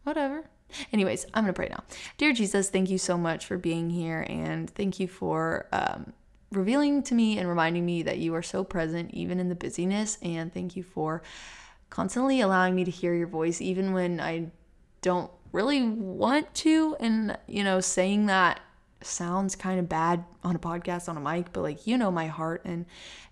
whatever. 0.02 0.44
Anyways, 0.92 1.24
I'm 1.32 1.44
going 1.44 1.54
to 1.54 1.56
pray 1.56 1.68
now. 1.70 1.84
Dear 2.18 2.34
Jesus, 2.34 2.68
thank 2.68 2.90
you 2.90 2.98
so 2.98 3.16
much 3.16 3.46
for 3.46 3.56
being 3.56 3.88
here 3.88 4.26
and 4.28 4.68
thank 4.68 5.00
you 5.00 5.08
for 5.08 5.66
um, 5.72 6.12
revealing 6.56 7.02
to 7.04 7.14
me 7.14 7.38
and 7.38 7.48
reminding 7.48 7.84
me 7.84 8.02
that 8.02 8.18
you 8.18 8.34
are 8.34 8.42
so 8.42 8.64
present 8.64 9.10
even 9.12 9.40
in 9.40 9.48
the 9.48 9.54
busyness. 9.54 10.18
And 10.22 10.52
thank 10.52 10.76
you 10.76 10.82
for 10.82 11.22
constantly 11.90 12.40
allowing 12.40 12.74
me 12.74 12.84
to 12.84 12.90
hear 12.90 13.14
your 13.14 13.26
voice 13.26 13.60
even 13.60 13.92
when 13.92 14.20
I 14.20 14.50
don't 15.02 15.30
really 15.52 15.82
want 15.82 16.52
to. 16.54 16.96
And, 17.00 17.38
you 17.46 17.62
know, 17.62 17.80
saying 17.80 18.26
that 18.26 18.60
sounds 19.06 19.54
kind 19.56 19.78
of 19.78 19.88
bad 19.88 20.24
on 20.42 20.56
a 20.56 20.58
podcast 20.58 21.08
on 21.08 21.16
a 21.16 21.20
mic 21.20 21.52
but 21.52 21.62
like 21.62 21.86
you 21.86 21.96
know 21.96 22.10
my 22.10 22.26
heart 22.26 22.62
and 22.64 22.86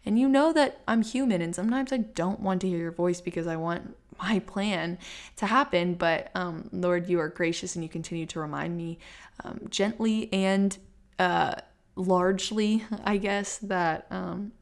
and 0.05 0.19
you 0.19 0.29
know 0.29 0.53
that 0.53 0.81
I'm 0.87 1.03
human 1.03 1.41
and 1.41 1.55
sometimes 1.55 1.93
I 1.93 1.99
don't 1.99 2.41
want 2.41 2.61
to 2.63 2.69
hear 2.69 2.79
your 2.79 2.93
voice 2.93 3.21
because 3.21 3.47
I 3.47 3.57
want 3.57 3.97
my 4.23 4.39
plan 4.41 4.99
to 5.37 5.47
happen 5.47 5.95
but 5.95 6.31
um 6.35 6.69
Lord 6.73 7.09
you 7.09 7.21
are 7.21 7.29
gracious 7.29 7.75
and 7.75 7.83
you 7.83 7.89
continue 7.89 8.27
to 8.27 8.41
remind 8.41 8.77
me 8.77 8.99
um, 9.45 9.61
gently 9.71 10.33
and 10.33 10.77
uh 11.19 11.55
largely, 11.97 12.85
I 13.05 13.17
guess, 13.17 13.59
that, 13.59 14.07
um, 14.11 14.53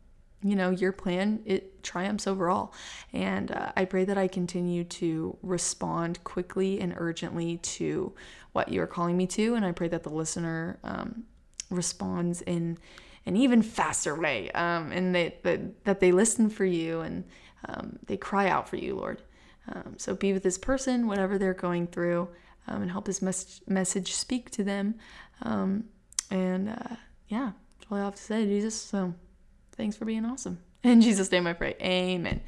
you 0.42 0.56
know, 0.56 0.70
your 0.70 0.92
plan, 0.92 1.42
it 1.44 1.82
triumphs 1.82 2.26
overall. 2.26 2.72
And 3.12 3.52
uh, 3.52 3.72
I 3.76 3.84
pray 3.84 4.04
that 4.04 4.18
I 4.18 4.26
continue 4.26 4.84
to 4.84 5.36
respond 5.42 6.24
quickly 6.24 6.80
and 6.80 6.94
urgently 6.96 7.58
to 7.58 8.14
what 8.52 8.70
you're 8.72 8.86
calling 8.86 9.16
me 9.16 9.26
to. 9.28 9.54
And 9.54 9.64
I 9.64 9.72
pray 9.72 9.88
that 9.88 10.02
the 10.02 10.10
listener 10.10 10.78
um, 10.82 11.24
responds 11.70 12.42
in 12.42 12.78
an 13.26 13.36
even 13.36 13.62
faster 13.62 14.18
way 14.18 14.50
um, 14.52 14.92
and 14.92 15.14
that, 15.14 15.42
that, 15.44 15.84
that 15.84 16.00
they 16.00 16.10
listen 16.10 16.48
for 16.50 16.64
you 16.64 17.00
and 17.00 17.24
um, 17.68 17.98
they 18.06 18.16
cry 18.16 18.48
out 18.48 18.68
for 18.68 18.76
you, 18.76 18.96
Lord. 18.96 19.22
Um, 19.68 19.94
so 19.98 20.14
be 20.14 20.32
with 20.32 20.42
this 20.42 20.58
person, 20.58 21.06
whatever 21.06 21.38
they're 21.38 21.54
going 21.54 21.86
through, 21.86 22.28
um, 22.66 22.82
and 22.82 22.90
help 22.90 23.04
this 23.04 23.20
mes- 23.20 23.60
message 23.68 24.14
speak 24.14 24.50
to 24.52 24.64
them. 24.64 24.94
And 26.30 26.70
uh, 26.70 26.96
yeah, 27.30 27.52
that's 27.78 27.90
all 27.90 27.98
I 27.98 28.02
have 28.02 28.16
to 28.16 28.22
say, 28.22 28.44
Jesus. 28.44 28.74
So 28.74 29.14
thanks 29.72 29.96
for 29.96 30.04
being 30.04 30.24
awesome. 30.24 30.58
In 30.82 31.00
Jesus' 31.00 31.30
name 31.30 31.46
I 31.46 31.52
pray. 31.52 31.76
Amen. 31.80 32.40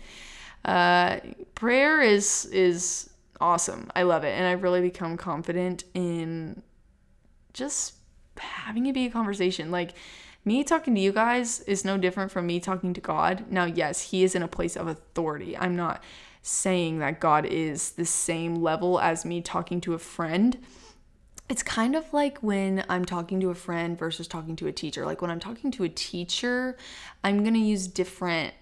Uh, 0.65 1.21
prayer 1.55 2.03
is 2.03 2.47
is 2.47 3.11
awesome. 3.41 3.91
I 3.95 4.03
love 4.03 4.25
it. 4.25 4.31
And 4.31 4.47
I've 4.47 4.63
really 4.63 4.81
become 4.81 5.17
confident 5.17 5.85
in 5.95 6.63
just 7.53 7.95
having 8.37 8.87
it 8.87 8.95
be 8.95 9.07
a 9.07 9.11
conversation. 9.11 9.71
Like 9.71 9.95
me 10.45 10.65
talking 10.65 10.95
to 10.95 11.01
you 11.01 11.13
guys 11.13 11.61
is 11.61 11.85
no 11.85 11.97
different 11.97 12.33
from 12.33 12.47
me 12.47 12.59
talking 12.59 12.93
to 12.95 13.01
God. 13.01 13.45
Now, 13.51 13.65
yes, 13.65 14.11
He 14.11 14.25
is 14.25 14.35
in 14.35 14.43
a 14.43 14.49
place 14.49 14.77
of 14.77 14.89
authority. 14.89 15.57
I'm 15.57 15.77
not 15.77 16.03
saying 16.43 16.99
that 16.99 17.21
God 17.21 17.47
is 17.47 17.93
the 17.93 18.05
same 18.05 18.57
level 18.57 18.99
as 18.99 19.25
me 19.25 19.41
talking 19.41 19.81
to 19.83 19.95
a 19.95 19.99
friend 19.99 20.59
it's 21.53 21.63
kind 21.63 21.95
of 21.95 22.11
like 22.15 22.39
when 22.39 22.83
I'm 22.89 23.05
talking 23.05 23.39
to 23.41 23.51
a 23.51 23.55
friend 23.55 23.99
versus 23.99 24.27
talking 24.27 24.57
to 24.57 24.69
a 24.69 24.73
teacher. 24.73 25.05
Like 25.05 25.21
when 25.21 25.31
I'm 25.31 25.39
talking 25.39 25.71
to 25.73 25.85
a 25.85 25.89
teacher, 25.91 26.79
I'm 27.23 27.43
going 27.43 27.53
to 27.53 27.61
use 27.61 27.87
different, 27.87 28.55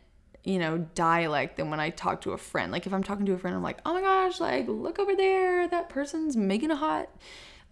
you 0.42 0.58
know, 0.58 0.78
dialect 0.96 1.56
than 1.56 1.70
when 1.70 1.78
I 1.78 1.90
talk 1.90 2.22
to 2.22 2.32
a 2.32 2.36
friend. 2.36 2.72
Like 2.72 2.88
if 2.88 2.92
I'm 2.92 3.04
talking 3.04 3.26
to 3.26 3.32
a 3.32 3.38
friend, 3.38 3.54
I'm 3.54 3.62
like, 3.62 3.78
"Oh 3.86 3.94
my 3.94 4.00
gosh, 4.00 4.40
like 4.40 4.66
look 4.66 4.98
over 4.98 5.14
there, 5.14 5.68
that 5.68 5.88
person's 5.88 6.36
making 6.36 6.72
a 6.72 6.74
hot 6.74 7.08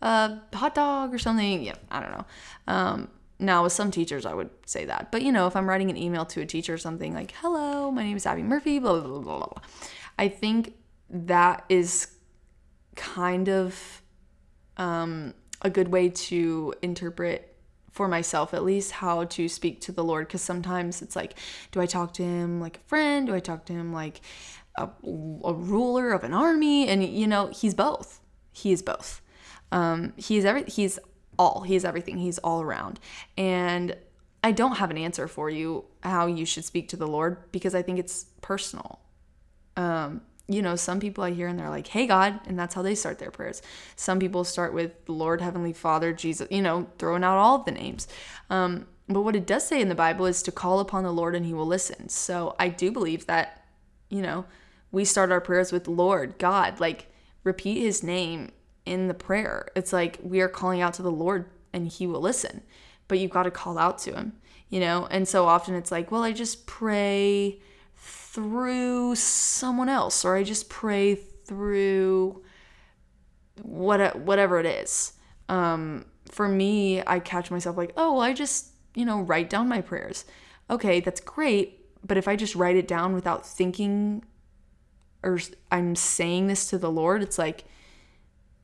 uh 0.00 0.36
hot 0.54 0.76
dog 0.76 1.12
or 1.12 1.18
something." 1.18 1.64
Yeah, 1.64 1.74
I 1.90 1.98
don't 1.98 2.12
know. 2.12 2.24
Um 2.68 3.08
now 3.40 3.64
with 3.64 3.72
some 3.72 3.90
teachers 3.90 4.24
I 4.24 4.34
would 4.34 4.50
say 4.66 4.84
that. 4.84 5.10
But 5.10 5.22
you 5.22 5.32
know, 5.32 5.48
if 5.48 5.56
I'm 5.56 5.68
writing 5.68 5.90
an 5.90 5.96
email 5.96 6.26
to 6.26 6.42
a 6.42 6.46
teacher 6.46 6.74
or 6.74 6.78
something 6.78 7.12
like, 7.12 7.32
"Hello, 7.42 7.90
my 7.90 8.04
name 8.04 8.16
is 8.16 8.24
Abby 8.24 8.44
Murphy, 8.44 8.78
blah 8.78 9.00
blah 9.00 9.08
blah 9.08 9.18
blah." 9.18 9.46
Blah. 9.46 9.62
I 10.16 10.28
think 10.28 10.74
that 11.10 11.64
is 11.68 12.06
kind 12.94 13.48
of 13.48 14.00
um, 14.78 15.34
a 15.62 15.70
good 15.70 15.88
way 15.88 16.08
to 16.08 16.74
interpret 16.82 17.56
for 17.90 18.06
myself 18.06 18.54
at 18.54 18.62
least 18.62 18.92
how 18.92 19.24
to 19.24 19.48
speak 19.48 19.80
to 19.80 19.92
the 19.92 20.04
Lord 20.04 20.28
because 20.28 20.40
sometimes 20.40 21.02
it's 21.02 21.16
like, 21.16 21.34
do 21.72 21.80
I 21.80 21.86
talk 21.86 22.14
to 22.14 22.22
him 22.22 22.60
like 22.60 22.76
a 22.76 22.80
friend? 22.86 23.26
Do 23.26 23.34
I 23.34 23.40
talk 23.40 23.64
to 23.66 23.72
him 23.72 23.92
like 23.92 24.20
a, 24.76 24.84
a 24.84 25.52
ruler 25.52 26.12
of 26.12 26.22
an 26.22 26.32
army? 26.32 26.88
And 26.88 27.04
you 27.04 27.26
know, 27.26 27.48
he's 27.48 27.74
both. 27.74 28.20
He 28.52 28.72
is 28.72 28.82
both. 28.82 29.20
Um, 29.72 30.12
he 30.16 30.36
is 30.36 30.44
every 30.44 30.64
he's 30.64 30.98
all. 31.38 31.62
He 31.62 31.74
is 31.74 31.84
everything. 31.84 32.18
He's 32.18 32.38
all 32.38 32.62
around. 32.62 33.00
And 33.36 33.96
I 34.44 34.52
don't 34.52 34.76
have 34.76 34.90
an 34.90 34.98
answer 34.98 35.26
for 35.26 35.50
you 35.50 35.84
how 36.02 36.26
you 36.26 36.46
should 36.46 36.64
speak 36.64 36.88
to 36.90 36.96
the 36.96 37.06
Lord 37.06 37.50
because 37.50 37.74
I 37.74 37.82
think 37.82 37.98
it's 37.98 38.26
personal. 38.40 39.00
Um, 39.76 40.22
you 40.48 40.62
know, 40.62 40.76
some 40.76 40.98
people 40.98 41.22
I 41.22 41.32
hear 41.32 41.46
and 41.46 41.58
they're 41.58 41.68
like, 41.68 41.88
hey, 41.88 42.06
God, 42.06 42.40
and 42.46 42.58
that's 42.58 42.74
how 42.74 42.82
they 42.82 42.94
start 42.94 43.18
their 43.18 43.30
prayers. 43.30 43.60
Some 43.96 44.18
people 44.18 44.44
start 44.44 44.72
with 44.72 44.92
Lord, 45.06 45.42
Heavenly 45.42 45.74
Father, 45.74 46.12
Jesus, 46.12 46.48
you 46.50 46.62
know, 46.62 46.88
throwing 46.98 47.22
out 47.22 47.36
all 47.36 47.56
of 47.56 47.66
the 47.66 47.72
names. 47.72 48.08
Um, 48.48 48.86
but 49.08 49.22
what 49.22 49.36
it 49.36 49.46
does 49.46 49.66
say 49.66 49.80
in 49.80 49.90
the 49.90 49.94
Bible 49.94 50.26
is 50.26 50.42
to 50.42 50.52
call 50.52 50.80
upon 50.80 51.04
the 51.04 51.12
Lord 51.12 51.34
and 51.34 51.44
he 51.44 51.52
will 51.52 51.66
listen. 51.66 52.08
So 52.08 52.56
I 52.58 52.68
do 52.68 52.90
believe 52.90 53.26
that, 53.26 53.66
you 54.08 54.22
know, 54.22 54.46
we 54.90 55.04
start 55.04 55.30
our 55.30 55.40
prayers 55.40 55.70
with 55.70 55.86
Lord, 55.86 56.38
God, 56.38 56.80
like 56.80 57.12
repeat 57.44 57.80
his 57.80 58.02
name 58.02 58.52
in 58.86 59.08
the 59.08 59.14
prayer. 59.14 59.68
It's 59.76 59.92
like 59.92 60.18
we 60.22 60.40
are 60.40 60.48
calling 60.48 60.80
out 60.80 60.94
to 60.94 61.02
the 61.02 61.12
Lord 61.12 61.50
and 61.74 61.88
he 61.88 62.06
will 62.06 62.20
listen, 62.20 62.62
but 63.06 63.18
you've 63.18 63.30
got 63.30 63.42
to 63.42 63.50
call 63.50 63.78
out 63.78 63.98
to 64.00 64.14
him, 64.14 64.32
you 64.70 64.80
know? 64.80 65.06
And 65.10 65.28
so 65.28 65.46
often 65.46 65.74
it's 65.74 65.92
like, 65.92 66.10
well, 66.10 66.22
I 66.22 66.32
just 66.32 66.66
pray 66.66 67.60
through 67.98 69.16
someone 69.16 69.88
else 69.88 70.24
or 70.24 70.36
I 70.36 70.44
just 70.44 70.68
pray 70.68 71.14
through 71.14 72.42
what 73.62 74.16
whatever 74.16 74.60
it 74.60 74.66
is. 74.66 75.14
Um, 75.48 76.06
for 76.30 76.46
me, 76.46 77.02
I 77.06 77.18
catch 77.20 77.50
myself 77.50 77.76
like, 77.76 77.92
oh, 77.96 78.14
well, 78.14 78.22
I 78.22 78.32
just, 78.32 78.68
you 78.94 79.04
know, 79.04 79.22
write 79.22 79.50
down 79.50 79.68
my 79.68 79.80
prayers. 79.80 80.24
Okay, 80.70 81.00
that's 81.00 81.20
great, 81.20 81.86
but 82.06 82.16
if 82.16 82.28
I 82.28 82.36
just 82.36 82.54
write 82.54 82.76
it 82.76 82.86
down 82.86 83.14
without 83.14 83.46
thinking 83.46 84.24
or 85.22 85.40
I'm 85.72 85.96
saying 85.96 86.46
this 86.46 86.70
to 86.70 86.78
the 86.78 86.90
Lord, 86.90 87.22
it's 87.22 87.38
like, 87.38 87.64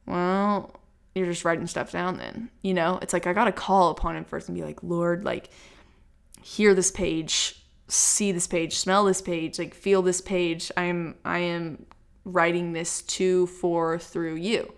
well, 0.06 0.80
you're 1.14 1.26
just 1.26 1.44
writing 1.44 1.66
stuff 1.66 1.90
down 1.90 2.18
then. 2.18 2.50
You 2.62 2.74
know, 2.74 2.98
it's 3.02 3.12
like 3.12 3.26
I 3.26 3.32
got 3.32 3.44
to 3.44 3.52
call 3.52 3.90
upon 3.90 4.16
him 4.16 4.24
first 4.24 4.48
and 4.48 4.56
be 4.56 4.62
like, 4.62 4.82
Lord, 4.82 5.24
like, 5.24 5.50
hear 6.42 6.74
this 6.74 6.90
page 6.90 7.63
see 7.88 8.32
this 8.32 8.46
page, 8.46 8.76
smell 8.76 9.04
this 9.04 9.20
page, 9.20 9.58
like 9.58 9.74
feel 9.74 10.02
this 10.02 10.20
page. 10.20 10.70
I'm 10.76 11.16
I 11.24 11.38
am 11.38 11.86
writing 12.24 12.72
this 12.72 13.02
to 13.02 13.46
for 13.46 13.98
through 13.98 14.36
you. 14.36 14.72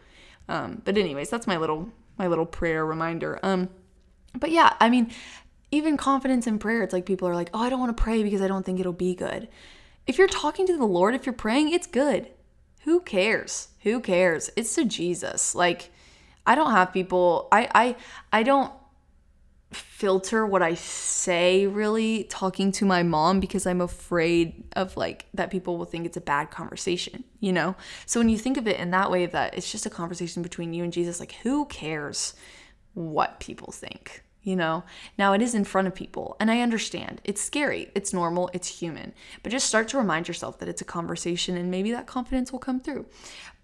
Um, 0.48 0.82
but 0.84 0.96
anyways, 0.96 1.30
that's 1.30 1.46
my 1.46 1.56
little 1.56 1.90
my 2.18 2.26
little 2.26 2.46
prayer 2.46 2.84
reminder. 2.84 3.38
Um, 3.42 3.68
but 4.34 4.50
yeah, 4.50 4.74
I 4.80 4.88
mean, 4.90 5.12
even 5.70 5.96
confidence 5.96 6.46
in 6.46 6.58
prayer, 6.58 6.82
it's 6.82 6.92
like 6.92 7.06
people 7.06 7.28
are 7.28 7.34
like, 7.34 7.50
oh, 7.52 7.60
I 7.60 7.68
don't 7.68 7.80
want 7.80 7.96
to 7.96 8.02
pray 8.02 8.22
because 8.22 8.42
I 8.42 8.48
don't 8.48 8.64
think 8.64 8.80
it'll 8.80 8.92
be 8.92 9.14
good. 9.14 9.48
If 10.06 10.18
you're 10.18 10.28
talking 10.28 10.66
to 10.66 10.76
the 10.76 10.84
Lord, 10.84 11.14
if 11.14 11.26
you're 11.26 11.32
praying, 11.32 11.72
it's 11.72 11.86
good. 11.86 12.28
who 12.86 13.00
cares? 13.00 13.68
Who 13.82 14.00
cares? 14.00 14.48
It's 14.54 14.74
to 14.76 14.84
Jesus. 14.84 15.56
Like, 15.56 15.90
I 16.46 16.54
don't 16.54 16.70
have 16.70 16.92
people, 16.92 17.48
I, 17.50 17.68
I, 17.74 17.96
I 18.32 18.42
don't 18.44 18.72
filter 19.72 20.46
what 20.46 20.62
I 20.62 20.74
say 20.74 21.66
really 21.66 22.24
talking 22.24 22.70
to 22.72 22.84
my 22.84 23.02
mom 23.02 23.40
because 23.40 23.66
I'm 23.66 23.80
afraid 23.80 24.64
of 24.74 24.96
like 24.96 25.26
that 25.34 25.50
people 25.50 25.78
will 25.78 25.84
think 25.84 26.06
it's 26.06 26.16
a 26.16 26.20
bad 26.20 26.50
conversation, 26.50 27.24
you 27.40 27.52
know? 27.52 27.76
So 28.04 28.20
when 28.20 28.28
you 28.28 28.38
think 28.38 28.56
of 28.56 28.68
it 28.68 28.78
in 28.78 28.90
that 28.90 29.10
way 29.10 29.26
that 29.26 29.56
it's 29.56 29.70
just 29.70 29.86
a 29.86 29.90
conversation 29.90 30.42
between 30.42 30.72
you 30.72 30.84
and 30.84 30.92
Jesus, 30.92 31.18
like 31.18 31.32
who 31.42 31.64
cares 31.66 32.34
what 32.94 33.40
people 33.40 33.72
think? 33.72 34.22
You 34.46 34.54
know? 34.54 34.84
Now 35.18 35.32
it 35.32 35.42
is 35.42 35.54
in 35.56 35.64
front 35.64 35.88
of 35.88 35.94
people, 35.94 36.36
and 36.38 36.50
I 36.50 36.60
understand. 36.60 37.20
It's 37.24 37.42
scary, 37.42 37.90
it's 37.96 38.12
normal, 38.12 38.48
it's 38.54 38.78
human. 38.78 39.12
But 39.42 39.50
just 39.50 39.66
start 39.66 39.88
to 39.88 39.98
remind 39.98 40.28
yourself 40.28 40.60
that 40.60 40.68
it's 40.68 40.80
a 40.80 40.84
conversation 40.84 41.56
and 41.56 41.68
maybe 41.68 41.90
that 41.90 42.06
confidence 42.06 42.52
will 42.52 42.60
come 42.60 42.78
through. 42.78 43.06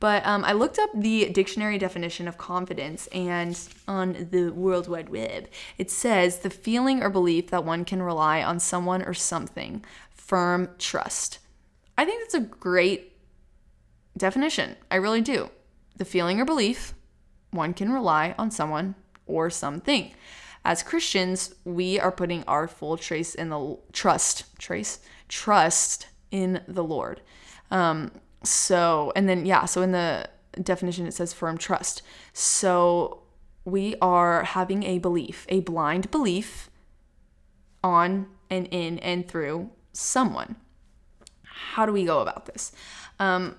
But 0.00 0.26
um, 0.26 0.44
I 0.44 0.52
looked 0.52 0.80
up 0.80 0.90
the 0.92 1.28
dictionary 1.28 1.78
definition 1.78 2.26
of 2.26 2.36
confidence, 2.36 3.06
and 3.12 3.56
on 3.86 4.26
the 4.32 4.50
World 4.50 4.88
Wide 4.88 5.08
Web, 5.08 5.48
it 5.78 5.88
says 5.88 6.40
the 6.40 6.50
feeling 6.50 7.00
or 7.00 7.10
belief 7.10 7.50
that 7.50 7.64
one 7.64 7.84
can 7.84 8.02
rely 8.02 8.42
on 8.42 8.58
someone 8.58 9.02
or 9.02 9.14
something, 9.14 9.84
firm 10.10 10.68
trust. 10.80 11.38
I 11.96 12.04
think 12.04 12.22
that's 12.22 12.34
a 12.34 12.40
great 12.40 13.12
definition. 14.16 14.74
I 14.90 14.96
really 14.96 15.20
do. 15.20 15.48
The 15.96 16.04
feeling 16.04 16.40
or 16.40 16.44
belief 16.44 16.94
one 17.52 17.72
can 17.72 17.92
rely 17.92 18.34
on 18.36 18.50
someone 18.50 18.96
or 19.26 19.48
something 19.48 20.12
as 20.64 20.82
Christians, 20.82 21.54
we 21.64 21.98
are 21.98 22.12
putting 22.12 22.44
our 22.44 22.68
full 22.68 22.96
trace 22.96 23.34
in 23.34 23.48
the 23.48 23.78
trust, 23.92 24.44
trace, 24.58 25.00
trust 25.28 26.06
in 26.30 26.62
the 26.68 26.84
Lord. 26.84 27.20
Um, 27.70 28.12
so, 28.44 29.12
and 29.16 29.28
then, 29.28 29.44
yeah, 29.46 29.64
so 29.64 29.82
in 29.82 29.92
the 29.92 30.28
definition, 30.62 31.06
it 31.06 31.14
says 31.14 31.32
firm 31.32 31.58
trust. 31.58 32.02
So 32.32 33.22
we 33.64 33.96
are 34.00 34.44
having 34.44 34.82
a 34.84 34.98
belief, 34.98 35.46
a 35.48 35.60
blind 35.60 36.10
belief 36.10 36.70
on 37.82 38.26
and 38.50 38.66
in 38.68 38.98
and 39.00 39.26
through 39.28 39.70
someone. 39.92 40.56
How 41.44 41.86
do 41.86 41.92
we 41.92 42.04
go 42.04 42.20
about 42.20 42.46
this? 42.46 42.72
Um, 43.18 43.56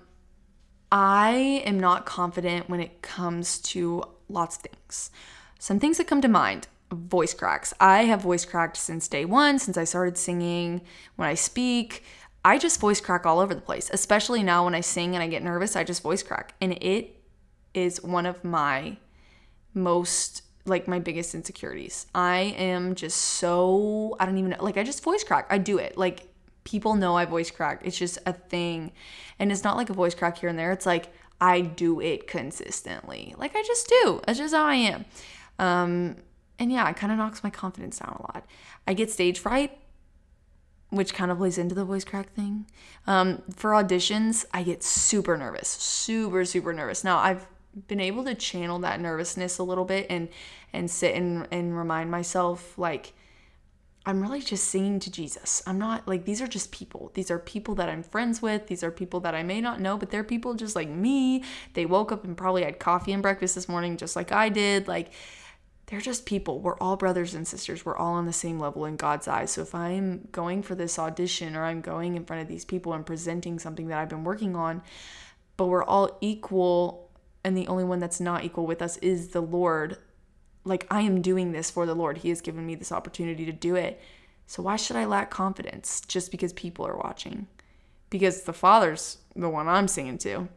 I 0.91 1.63
am 1.65 1.79
not 1.79 2.05
confident 2.05 2.69
when 2.69 2.79
it 2.79 3.01
comes 3.01 3.59
to 3.61 4.03
lots 4.29 4.57
of 4.57 4.63
things. 4.63 5.09
Some 5.57 5.79
things 5.79 5.97
that 5.97 6.07
come 6.07 6.21
to 6.21 6.27
mind 6.27 6.67
voice 6.93 7.33
cracks. 7.33 7.73
I 7.79 8.03
have 8.03 8.21
voice 8.21 8.45
cracked 8.45 8.77
since 8.77 9.07
day 9.07 9.25
one, 9.25 9.59
since 9.59 9.77
I 9.77 9.83
started 9.83 10.17
singing. 10.17 10.81
When 11.15 11.27
I 11.27 11.33
speak, 11.33 12.03
I 12.45 12.57
just 12.57 12.79
voice 12.79 12.99
crack 12.99 13.25
all 13.25 13.39
over 13.39 13.55
the 13.55 13.61
place, 13.61 13.89
especially 13.91 14.43
now 14.43 14.65
when 14.65 14.75
I 14.75 14.81
sing 14.81 15.15
and 15.15 15.23
I 15.23 15.27
get 15.27 15.43
nervous, 15.43 15.75
I 15.75 15.83
just 15.83 16.03
voice 16.03 16.23
crack. 16.23 16.55
And 16.59 16.73
it 16.81 17.21
is 17.73 18.01
one 18.03 18.25
of 18.25 18.43
my 18.43 18.97
most, 19.73 20.43
like, 20.65 20.87
my 20.87 20.99
biggest 20.99 21.33
insecurities. 21.33 22.05
I 22.13 22.55
am 22.57 22.95
just 22.95 23.17
so, 23.17 24.15
I 24.19 24.25
don't 24.25 24.37
even 24.37 24.51
know, 24.51 24.63
like, 24.63 24.77
I 24.77 24.83
just 24.83 25.03
voice 25.03 25.23
crack. 25.23 25.47
I 25.49 25.57
do 25.57 25.77
it. 25.77 25.97
Like, 25.97 26.27
people 26.65 26.95
know 26.95 27.15
I 27.15 27.25
voice 27.25 27.49
crack. 27.49 27.81
It's 27.83 27.97
just 27.97 28.19
a 28.25 28.33
thing. 28.33 28.91
And 29.39 29.51
it's 29.51 29.63
not 29.63 29.77
like 29.77 29.89
a 29.89 29.93
voice 29.93 30.15
crack 30.15 30.37
here 30.37 30.49
and 30.49 30.59
there. 30.59 30.71
It's 30.71 30.85
like, 30.85 31.13
I 31.41 31.61
do 31.61 31.99
it 31.99 32.27
consistently. 32.27 33.35
Like, 33.37 33.55
I 33.55 33.63
just 33.63 33.87
do. 33.87 34.21
That's 34.25 34.39
just 34.39 34.53
how 34.53 34.65
I 34.65 34.75
am. 34.75 35.05
Um, 35.59 36.15
and 36.59 36.71
yeah, 36.71 36.89
it 36.89 36.95
kind 36.95 37.11
of 37.11 37.17
knocks 37.17 37.43
my 37.43 37.49
confidence 37.49 37.99
down 37.99 38.17
a 38.19 38.21
lot. 38.33 38.45
I 38.87 38.93
get 38.93 39.11
stage 39.11 39.39
fright, 39.39 39.77
which 40.89 41.13
kind 41.13 41.31
of 41.31 41.37
plays 41.37 41.57
into 41.57 41.75
the 41.75 41.85
voice 41.85 42.03
crack 42.03 42.33
thing. 42.33 42.65
Um, 43.07 43.41
for 43.55 43.71
auditions, 43.71 44.45
I 44.53 44.63
get 44.63 44.83
super 44.83 45.37
nervous, 45.37 45.67
super, 45.67 46.45
super 46.45 46.73
nervous. 46.73 47.03
Now, 47.03 47.17
I've 47.17 47.47
been 47.87 47.99
able 47.99 48.23
to 48.25 48.35
channel 48.35 48.79
that 48.79 48.99
nervousness 48.99 49.57
a 49.57 49.63
little 49.63 49.85
bit 49.85 50.05
and 50.09 50.29
and 50.73 50.89
sit 50.89 51.15
and, 51.15 51.47
and 51.51 51.77
remind 51.77 52.11
myself 52.11 52.77
like 52.77 53.13
I'm 54.05 54.21
really 54.21 54.41
just 54.41 54.65
singing 54.65 54.99
to 54.99 55.11
Jesus. 55.11 55.63
I'm 55.65 55.79
not 55.79 56.07
like 56.07 56.25
these 56.25 56.41
are 56.41 56.47
just 56.47 56.71
people. 56.71 57.11
These 57.13 57.31
are 57.31 57.39
people 57.39 57.73
that 57.75 57.87
I'm 57.87 58.03
friends 58.03 58.41
with. 58.41 58.67
These 58.67 58.83
are 58.83 58.91
people 58.91 59.21
that 59.21 59.33
I 59.33 59.43
may 59.43 59.61
not 59.61 59.79
know, 59.79 59.97
but 59.97 60.09
they're 60.11 60.25
people 60.25 60.55
just 60.55 60.75
like 60.75 60.89
me. 60.89 61.43
They 61.73 61.85
woke 61.85 62.11
up 62.11 62.25
and 62.25 62.35
probably 62.35 62.63
had 62.63 62.79
coffee 62.79 63.13
and 63.13 63.21
breakfast 63.21 63.55
this 63.55 63.69
morning 63.69 63.95
just 63.95 64.15
like 64.15 64.31
I 64.31 64.49
did. 64.49 64.87
Like 64.87 65.11
they're 65.93 66.01
just 66.01 66.25
people. 66.25 66.59
We're 66.59 66.77
all 66.79 66.95
brothers 66.95 67.35
and 67.35 67.47
sisters. 67.47 67.85
We're 67.85 67.95
all 67.95 68.15
on 68.15 68.25
the 68.25 68.33
same 68.33 68.57
level 68.57 68.85
in 68.85 68.95
God's 68.95 69.27
eyes. 69.27 69.51
So 69.51 69.61
if 69.61 69.75
I'm 69.75 70.27
going 70.31 70.63
for 70.63 70.73
this 70.73 70.97
audition 70.97 71.55
or 71.55 71.63
I'm 71.63 71.81
going 71.81 72.15
in 72.15 72.25
front 72.25 72.41
of 72.41 72.47
these 72.47 72.65
people 72.65 72.93
and 72.93 73.05
presenting 73.05 73.59
something 73.59 73.89
that 73.89 73.99
I've 73.99 74.09
been 74.09 74.23
working 74.23 74.55
on, 74.55 74.81
but 75.55 75.67
we're 75.67 75.83
all 75.83 76.17
equal 76.19 77.11
and 77.43 77.55
the 77.55 77.67
only 77.67 77.83
one 77.83 77.99
that's 77.99 78.19
not 78.19 78.43
equal 78.43 78.65
with 78.65 78.81
us 78.81 78.97
is 78.97 79.27
the 79.27 79.41
Lord, 79.41 79.99
like 80.63 80.87
I 80.89 81.01
am 81.01 81.21
doing 81.21 81.51
this 81.51 81.69
for 81.69 81.85
the 81.85 81.93
Lord. 81.93 82.17
He 82.17 82.29
has 82.29 82.41
given 82.41 82.65
me 82.65 82.73
this 82.73 82.91
opportunity 82.91 83.45
to 83.45 83.51
do 83.51 83.75
it. 83.75 84.01
So 84.47 84.63
why 84.63 84.77
should 84.77 84.95
I 84.95 85.05
lack 85.05 85.29
confidence 85.29 86.01
just 86.01 86.31
because 86.31 86.53
people 86.53 86.87
are 86.87 86.97
watching? 86.97 87.45
Because 88.09 88.41
the 88.41 88.53
Father's 88.53 89.19
the 89.35 89.47
one 89.47 89.67
I'm 89.67 89.87
singing 89.87 90.17
to, 90.19 90.47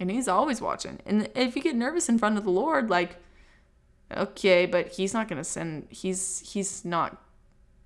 and 0.00 0.10
He's 0.10 0.26
always 0.26 0.62
watching. 0.62 1.00
And 1.04 1.28
if 1.34 1.54
you 1.54 1.60
get 1.60 1.76
nervous 1.76 2.08
in 2.08 2.18
front 2.18 2.38
of 2.38 2.44
the 2.44 2.50
Lord, 2.50 2.88
like, 2.88 3.18
okay, 4.14 4.66
but 4.66 4.88
he's 4.88 5.14
not 5.14 5.28
to 5.28 5.44
send 5.44 5.86
he's 5.90 6.40
he's 6.52 6.84
not 6.84 7.22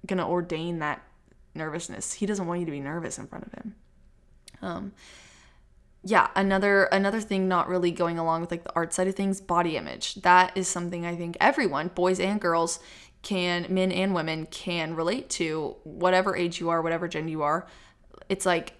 to 0.06 0.24
ordain 0.24 0.78
that 0.78 1.02
nervousness. 1.54 2.14
He 2.14 2.26
doesn't 2.26 2.46
want 2.46 2.60
you 2.60 2.66
to 2.66 2.72
be 2.72 2.80
nervous 2.80 3.18
in 3.18 3.26
front 3.26 3.46
of 3.46 3.52
him. 3.52 3.74
Um 4.62 4.92
yeah, 6.02 6.28
another 6.34 6.84
another 6.84 7.20
thing 7.20 7.46
not 7.46 7.68
really 7.68 7.90
going 7.90 8.18
along 8.18 8.40
with 8.40 8.50
like 8.50 8.64
the 8.64 8.74
art 8.74 8.92
side 8.92 9.08
of 9.08 9.14
things, 9.14 9.40
body 9.40 9.76
image. 9.76 10.14
That 10.16 10.56
is 10.56 10.66
something 10.66 11.04
I 11.04 11.14
think 11.14 11.36
everyone, 11.40 11.88
boys 11.88 12.18
and 12.18 12.40
girls, 12.40 12.80
can 13.22 13.66
men 13.68 13.92
and 13.92 14.14
women 14.14 14.46
can 14.46 14.94
relate 14.94 15.28
to 15.30 15.76
whatever 15.84 16.34
age 16.36 16.58
you 16.58 16.70
are, 16.70 16.80
whatever 16.80 17.06
gender 17.06 17.30
you 17.30 17.42
are. 17.42 17.66
It's 18.28 18.46
like 18.46 18.74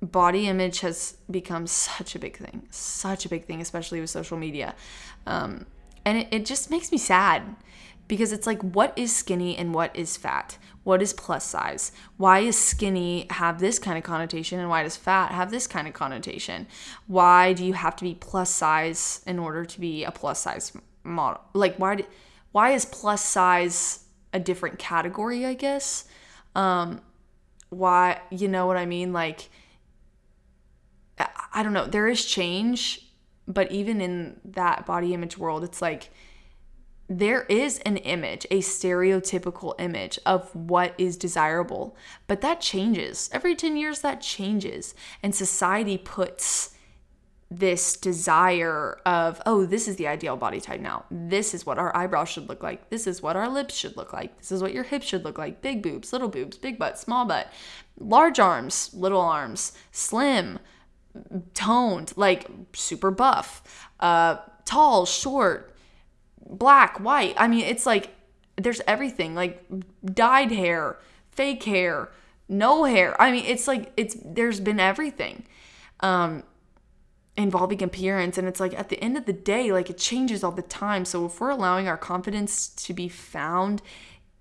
body 0.00 0.48
image 0.48 0.80
has 0.80 1.16
become 1.30 1.66
such 1.66 2.16
a 2.16 2.18
big 2.18 2.36
thing, 2.36 2.66
such 2.70 3.24
a 3.24 3.28
big 3.28 3.44
thing, 3.44 3.60
especially 3.60 4.00
with 4.00 4.10
social 4.10 4.36
media. 4.36 4.74
Um, 5.26 5.66
and 6.04 6.18
it, 6.18 6.28
it 6.30 6.46
just 6.46 6.70
makes 6.70 6.92
me 6.92 6.98
sad 6.98 7.56
because 8.08 8.32
it's 8.32 8.46
like, 8.46 8.60
what 8.62 8.92
is 8.96 9.14
skinny 9.14 9.56
and 9.56 9.72
what 9.74 9.94
is 9.96 10.16
fat? 10.16 10.58
What 10.84 11.00
is 11.00 11.12
plus 11.12 11.44
size? 11.44 11.92
Why 12.16 12.44
does 12.44 12.58
skinny 12.58 13.26
have 13.30 13.60
this 13.60 13.78
kind 13.78 13.96
of 13.96 14.04
connotation 14.04 14.58
and 14.58 14.68
why 14.68 14.82
does 14.82 14.96
fat 14.96 15.32
have 15.32 15.50
this 15.50 15.66
kind 15.66 15.86
of 15.86 15.94
connotation? 15.94 16.66
Why 17.06 17.52
do 17.52 17.64
you 17.64 17.72
have 17.72 17.96
to 17.96 18.04
be 18.04 18.14
plus 18.14 18.50
size 18.50 19.22
in 19.26 19.38
order 19.38 19.64
to 19.64 19.80
be 19.80 20.04
a 20.04 20.10
plus 20.10 20.40
size 20.40 20.72
model? 21.04 21.40
Like, 21.54 21.76
why, 21.76 21.96
do, 21.96 22.04
why 22.50 22.70
is 22.72 22.84
plus 22.84 23.24
size 23.24 24.04
a 24.32 24.40
different 24.40 24.78
category, 24.78 25.46
I 25.46 25.54
guess? 25.54 26.04
Um, 26.54 27.00
why, 27.70 28.20
you 28.30 28.48
know 28.48 28.66
what 28.66 28.76
I 28.76 28.86
mean? 28.86 29.12
Like, 29.12 29.48
I 31.54 31.62
don't 31.62 31.72
know. 31.72 31.86
There 31.86 32.08
is 32.08 32.24
change 32.24 33.01
but 33.52 33.70
even 33.70 34.00
in 34.00 34.40
that 34.44 34.86
body 34.86 35.14
image 35.14 35.36
world, 35.38 35.64
it's 35.64 35.82
like 35.82 36.10
there 37.08 37.42
is 37.42 37.78
an 37.80 37.98
image, 37.98 38.46
a 38.50 38.60
stereotypical 38.60 39.74
image 39.78 40.18
of 40.24 40.54
what 40.54 40.94
is 40.98 41.16
desirable, 41.16 41.96
but 42.26 42.40
that 42.40 42.60
changes. 42.60 43.28
Every 43.32 43.54
10 43.54 43.76
years, 43.76 44.00
that 44.00 44.20
changes. 44.20 44.94
And 45.22 45.34
society 45.34 45.98
puts 45.98 46.74
this 47.50 47.96
desire 47.96 48.98
of, 49.04 49.42
oh, 49.44 49.66
this 49.66 49.86
is 49.86 49.96
the 49.96 50.08
ideal 50.08 50.36
body 50.36 50.60
type 50.60 50.80
now. 50.80 51.04
This 51.10 51.52
is 51.52 51.66
what 51.66 51.78
our 51.78 51.94
eyebrows 51.94 52.30
should 52.30 52.48
look 52.48 52.62
like. 52.62 52.88
This 52.88 53.06
is 53.06 53.20
what 53.20 53.36
our 53.36 53.48
lips 53.48 53.74
should 53.74 53.96
look 53.96 54.12
like. 54.12 54.38
This 54.38 54.52
is 54.52 54.62
what 54.62 54.72
your 54.72 54.84
hips 54.84 55.06
should 55.06 55.24
look 55.24 55.36
like. 55.36 55.60
Big 55.60 55.82
boobs, 55.82 56.12
little 56.12 56.28
boobs, 56.28 56.56
big 56.56 56.78
butt, 56.78 56.98
small 56.98 57.26
butt, 57.26 57.52
large 57.98 58.38
arms, 58.38 58.90
little 58.94 59.20
arms, 59.20 59.72
slim, 59.90 60.58
toned, 61.54 62.12
like 62.16 62.46
super 62.72 63.10
buff, 63.10 63.88
uh, 64.00 64.36
tall, 64.64 65.06
short, 65.06 65.74
black, 66.46 66.98
white. 66.98 67.34
I 67.36 67.48
mean, 67.48 67.64
it's 67.64 67.86
like 67.86 68.10
there's 68.56 68.80
everything 68.86 69.34
like 69.34 69.64
dyed 70.04 70.52
hair, 70.52 70.98
fake 71.30 71.62
hair, 71.64 72.10
no 72.48 72.84
hair. 72.84 73.20
I 73.20 73.32
mean, 73.32 73.44
it's 73.46 73.66
like 73.66 73.92
it's 73.96 74.16
there's 74.24 74.60
been 74.60 74.80
everything 74.80 75.44
um, 76.00 76.42
involving 77.36 77.82
appearance, 77.82 78.38
and 78.38 78.46
it's 78.46 78.60
like 78.60 78.78
at 78.78 78.88
the 78.88 79.02
end 79.02 79.16
of 79.16 79.26
the 79.26 79.32
day, 79.32 79.72
like 79.72 79.90
it 79.90 79.98
changes 79.98 80.44
all 80.44 80.52
the 80.52 80.62
time. 80.62 81.04
So 81.04 81.26
if 81.26 81.40
we're 81.40 81.50
allowing 81.50 81.88
our 81.88 81.96
confidence 81.96 82.68
to 82.68 82.92
be 82.92 83.08
found 83.08 83.82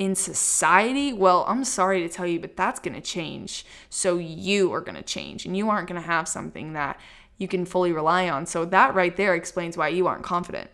in 0.02 0.16
society, 0.16 1.14
well, 1.14 1.46
I'm 1.48 1.64
sorry 1.64 2.02
to 2.02 2.10
tell 2.10 2.26
you, 2.26 2.40
but 2.40 2.58
that's 2.58 2.80
going 2.80 2.96
to 2.96 3.02
change. 3.02 3.64
So 3.92 4.18
you 4.18 4.74
are 4.74 4.82
going 4.82 4.96
to 4.96 5.04
change 5.04 5.46
and 5.46 5.56
you 5.56 5.70
aren't 5.70 5.88
going 5.88 6.02
to 6.02 6.08
have 6.08 6.28
something 6.28 6.74
that 6.74 7.00
you 7.38 7.48
can 7.48 7.66
fully 7.66 7.92
rely 7.92 8.28
on. 8.28 8.48
So 8.48 8.66
that 8.66 8.96
right 8.96 9.16
there 9.16 9.36
explains 9.36 9.78
why 9.78 9.90
you 9.90 10.08
aren't 10.08 10.24
confident. 10.24 10.72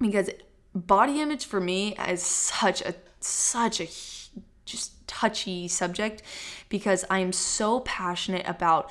Because 0.00 0.30
body 0.74 1.20
image 1.20 1.44
for 1.44 1.60
me 1.60 1.94
is 2.08 2.22
such 2.22 2.80
a 2.80 2.94
such 3.20 3.78
a 3.78 3.88
just 4.64 5.06
touchy 5.06 5.68
subject 5.68 6.22
because 6.70 7.04
I 7.10 7.18
am 7.18 7.34
so 7.34 7.80
passionate 7.80 8.48
about 8.48 8.90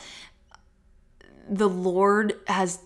the 1.50 1.68
Lord 1.68 2.36
has 2.46 2.82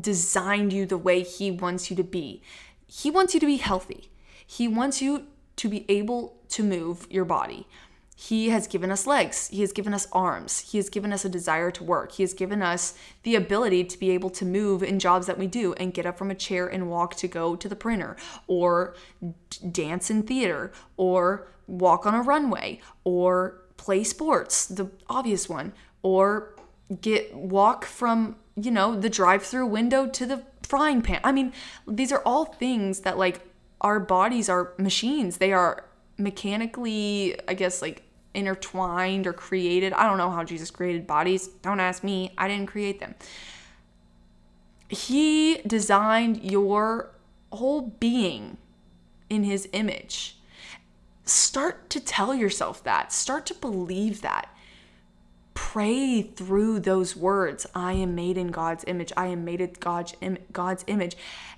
designed 0.00 0.72
you 0.72 0.86
the 0.86 0.96
way 0.96 1.24
He 1.24 1.50
wants 1.50 1.90
you 1.90 1.96
to 1.96 2.04
be. 2.04 2.40
He 2.86 3.10
wants 3.10 3.34
you 3.34 3.40
to 3.40 3.46
be 3.46 3.56
healthy. 3.56 4.12
He 4.46 4.68
wants 4.68 5.02
you 5.02 5.26
to 5.56 5.68
be 5.68 5.84
able 5.88 6.36
to 6.48 6.62
move 6.62 7.06
your 7.10 7.24
body. 7.24 7.66
He 8.16 8.50
has 8.50 8.68
given 8.68 8.92
us 8.92 9.08
legs. 9.08 9.48
He 9.48 9.60
has 9.62 9.72
given 9.72 9.92
us 9.92 10.06
arms. 10.12 10.60
He 10.70 10.78
has 10.78 10.88
given 10.88 11.12
us 11.12 11.24
a 11.24 11.28
desire 11.28 11.72
to 11.72 11.82
work. 11.82 12.12
He 12.12 12.22
has 12.22 12.32
given 12.32 12.62
us 12.62 12.94
the 13.24 13.34
ability 13.34 13.84
to 13.84 13.98
be 13.98 14.10
able 14.10 14.30
to 14.30 14.44
move 14.44 14.84
in 14.84 15.00
jobs 15.00 15.26
that 15.26 15.36
we 15.36 15.48
do 15.48 15.74
and 15.74 15.92
get 15.92 16.06
up 16.06 16.16
from 16.16 16.30
a 16.30 16.34
chair 16.34 16.66
and 16.66 16.88
walk 16.88 17.16
to 17.16 17.28
go 17.28 17.56
to 17.56 17.68
the 17.68 17.74
printer 17.74 18.16
or 18.46 18.94
dance 19.72 20.10
in 20.10 20.22
theater 20.22 20.70
or 20.96 21.48
walk 21.66 22.06
on 22.06 22.14
a 22.14 22.22
runway 22.22 22.80
or 23.02 23.62
play 23.76 24.04
sports, 24.04 24.64
the 24.66 24.90
obvious 25.08 25.48
one, 25.48 25.72
or 26.02 26.54
get 27.00 27.34
walk 27.34 27.84
from, 27.84 28.36
you 28.56 28.70
know, 28.70 28.94
the 28.94 29.10
drive-through 29.10 29.66
window 29.66 30.06
to 30.06 30.24
the 30.24 30.44
frying 30.62 31.02
pan. 31.02 31.20
I 31.24 31.32
mean, 31.32 31.52
these 31.86 32.12
are 32.12 32.22
all 32.24 32.44
things 32.44 33.00
that 33.00 33.18
like 33.18 33.40
our 33.84 34.00
bodies 34.00 34.48
are 34.48 34.72
machines. 34.78 35.36
They 35.36 35.52
are 35.52 35.84
mechanically, 36.16 37.38
I 37.46 37.54
guess, 37.54 37.82
like 37.82 38.02
intertwined 38.32 39.26
or 39.26 39.34
created. 39.34 39.92
I 39.92 40.08
don't 40.08 40.16
know 40.18 40.30
how 40.30 40.42
Jesus 40.42 40.70
created 40.70 41.06
bodies. 41.06 41.48
Don't 41.62 41.80
ask 41.80 42.02
me. 42.02 42.32
I 42.38 42.48
didn't 42.48 42.66
create 42.66 42.98
them. 42.98 43.14
He 44.88 45.56
designed 45.66 46.50
your 46.50 47.10
whole 47.52 47.82
being 48.00 48.56
in 49.28 49.44
his 49.44 49.68
image. 49.72 50.38
Start 51.26 51.90
to 51.90 52.00
tell 52.00 52.34
yourself 52.34 52.82
that. 52.84 53.12
Start 53.12 53.44
to 53.46 53.54
believe 53.54 54.22
that. 54.22 54.48
Pray 55.54 56.22
through 56.22 56.80
those 56.80 57.16
words. 57.16 57.66
I 57.74 57.94
am 57.94 58.14
made 58.14 58.36
in 58.36 58.48
God's 58.48 58.84
image. 58.86 59.12
I 59.16 59.28
am 59.28 59.44
made 59.44 59.60
in 59.60 59.72
God's, 59.80 60.14
God's 60.52 60.84
image. 60.86 61.16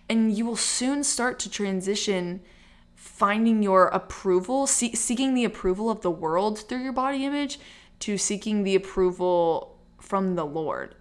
And 0.09 0.37
you 0.37 0.47
will 0.47 0.57
soon 0.57 1.03
start 1.03 1.39
to 1.41 1.51
transition 1.51 2.43
finding 2.95 3.63
your 3.63 3.87
approval, 3.89 4.67
see- 4.67 4.95
seeking 4.95 5.35
the 5.35 5.45
approval 5.45 5.91
of 5.91 6.03
the 6.03 6.11
world 6.11 6.59
through 6.59 6.83
your 6.83 6.93
body 6.93 7.25
image 7.25 7.59
to 8.01 8.19
seeking 8.19 8.63
the 8.63 8.75
approval 8.75 9.79
from 10.01 10.35
the 10.35 10.45
Lord. 10.45 10.95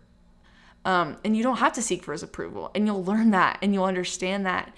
Um, 0.85 1.17
and 1.25 1.35
you 1.35 1.43
don't 1.43 1.57
have 1.57 1.73
to 1.73 1.81
seek 1.81 2.03
for 2.03 2.11
his 2.11 2.23
approval. 2.23 2.71
And 2.75 2.85
you'll 2.85 3.03
learn 3.03 3.31
that 3.31 3.57
and 3.61 3.73
you'll 3.73 3.85
understand 3.85 4.45
that. 4.45 4.73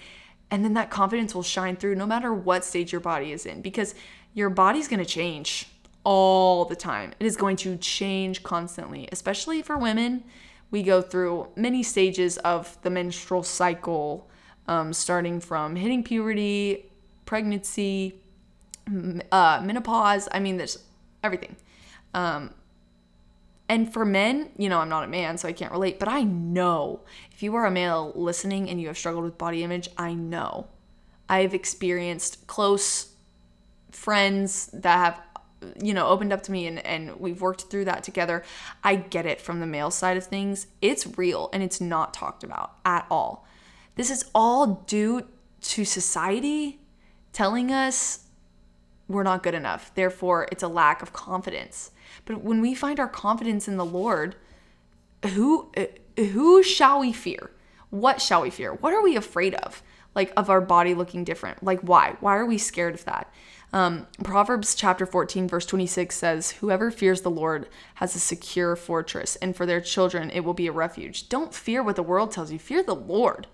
And 0.50 0.64
then 0.64 0.74
that 0.74 0.90
confidence 0.90 1.34
will 1.34 1.42
shine 1.42 1.76
through 1.76 1.94
no 1.94 2.06
matter 2.06 2.32
what 2.32 2.64
stage 2.64 2.90
your 2.90 3.00
body 3.00 3.32
is 3.32 3.44
in 3.44 3.60
because 3.60 3.94
your 4.32 4.48
body's 4.48 4.88
going 4.88 5.00
to 5.00 5.06
change 5.06 5.68
all 6.10 6.64
the 6.64 6.74
time. 6.74 7.12
It 7.20 7.26
is 7.26 7.36
going 7.36 7.56
to 7.56 7.76
change 7.76 8.42
constantly, 8.42 9.10
especially 9.12 9.60
for 9.60 9.76
women. 9.76 10.24
We 10.70 10.82
go 10.82 11.02
through 11.02 11.48
many 11.54 11.82
stages 11.82 12.38
of 12.38 12.78
the 12.80 12.88
menstrual 12.88 13.42
cycle, 13.42 14.26
um, 14.66 14.94
starting 14.94 15.38
from 15.38 15.76
hitting 15.76 16.02
puberty, 16.02 16.86
pregnancy, 17.26 18.14
uh, 19.30 19.60
menopause. 19.62 20.30
I 20.32 20.40
mean, 20.40 20.56
there's 20.56 20.78
everything. 21.22 21.56
Um, 22.14 22.54
and 23.68 23.92
for 23.92 24.06
men, 24.06 24.50
you 24.56 24.70
know, 24.70 24.78
I'm 24.78 24.88
not 24.88 25.04
a 25.04 25.08
man, 25.08 25.36
so 25.36 25.46
I 25.46 25.52
can't 25.52 25.72
relate, 25.72 25.98
but 25.98 26.08
I 26.08 26.22
know 26.22 27.00
if 27.32 27.42
you 27.42 27.54
are 27.54 27.66
a 27.66 27.70
male 27.70 28.14
listening 28.14 28.70
and 28.70 28.80
you 28.80 28.86
have 28.86 28.96
struggled 28.96 29.24
with 29.24 29.36
body 29.36 29.62
image, 29.62 29.90
I 29.98 30.14
know. 30.14 30.68
I've 31.28 31.52
experienced 31.52 32.46
close 32.46 33.08
friends 33.90 34.70
that 34.72 34.96
have, 34.96 35.20
you 35.82 35.94
know, 35.94 36.06
opened 36.08 36.32
up 36.32 36.42
to 36.44 36.52
me 36.52 36.66
and, 36.66 36.84
and 36.86 37.18
we've 37.18 37.40
worked 37.40 37.62
through 37.62 37.86
that 37.86 38.02
together. 38.02 38.44
I 38.84 38.96
get 38.96 39.26
it 39.26 39.40
from 39.40 39.60
the 39.60 39.66
male 39.66 39.90
side 39.90 40.16
of 40.16 40.24
things. 40.24 40.66
It's 40.80 41.18
real 41.18 41.50
and 41.52 41.62
it's 41.62 41.80
not 41.80 42.14
talked 42.14 42.44
about 42.44 42.76
at 42.84 43.06
all. 43.10 43.46
This 43.96 44.10
is 44.10 44.30
all 44.34 44.84
due 44.86 45.26
to 45.60 45.84
society 45.84 46.80
telling 47.32 47.72
us 47.72 48.24
we're 49.08 49.22
not 49.22 49.42
good 49.42 49.54
enough. 49.54 49.92
Therefore, 49.94 50.46
it's 50.52 50.62
a 50.62 50.68
lack 50.68 51.02
of 51.02 51.12
confidence. 51.12 51.90
But 52.26 52.42
when 52.44 52.60
we 52.60 52.74
find 52.74 53.00
our 53.00 53.08
confidence 53.08 53.66
in 53.66 53.76
the 53.76 53.84
Lord, 53.84 54.36
who 55.32 55.72
who 56.16 56.62
shall 56.62 57.00
we 57.00 57.12
fear? 57.12 57.50
What 57.90 58.20
shall 58.20 58.42
we 58.42 58.50
fear? 58.50 58.74
What 58.74 58.92
are 58.92 59.02
we 59.02 59.16
afraid 59.16 59.54
of? 59.54 59.82
Like 60.14 60.32
of 60.36 60.50
our 60.50 60.60
body 60.60 60.94
looking 60.94 61.24
different? 61.24 61.62
Like 61.62 61.80
why? 61.80 62.16
Why 62.20 62.36
are 62.36 62.46
we 62.46 62.58
scared 62.58 62.94
of 62.94 63.04
that? 63.06 63.32
Um, 63.72 64.06
Proverbs 64.24 64.74
chapter 64.74 65.04
14, 65.04 65.46
verse 65.46 65.66
26 65.66 66.14
says, 66.14 66.50
Whoever 66.52 66.90
fears 66.90 67.20
the 67.20 67.30
Lord 67.30 67.68
has 67.96 68.14
a 68.14 68.20
secure 68.20 68.74
fortress, 68.76 69.36
and 69.36 69.54
for 69.54 69.66
their 69.66 69.80
children 69.80 70.30
it 70.30 70.40
will 70.40 70.54
be 70.54 70.66
a 70.66 70.72
refuge. 70.72 71.28
Don't 71.28 71.52
fear 71.52 71.82
what 71.82 71.96
the 71.96 72.02
world 72.02 72.32
tells 72.32 72.50
you, 72.50 72.58
fear 72.58 72.82
the 72.82 72.94
Lord. 72.94 73.46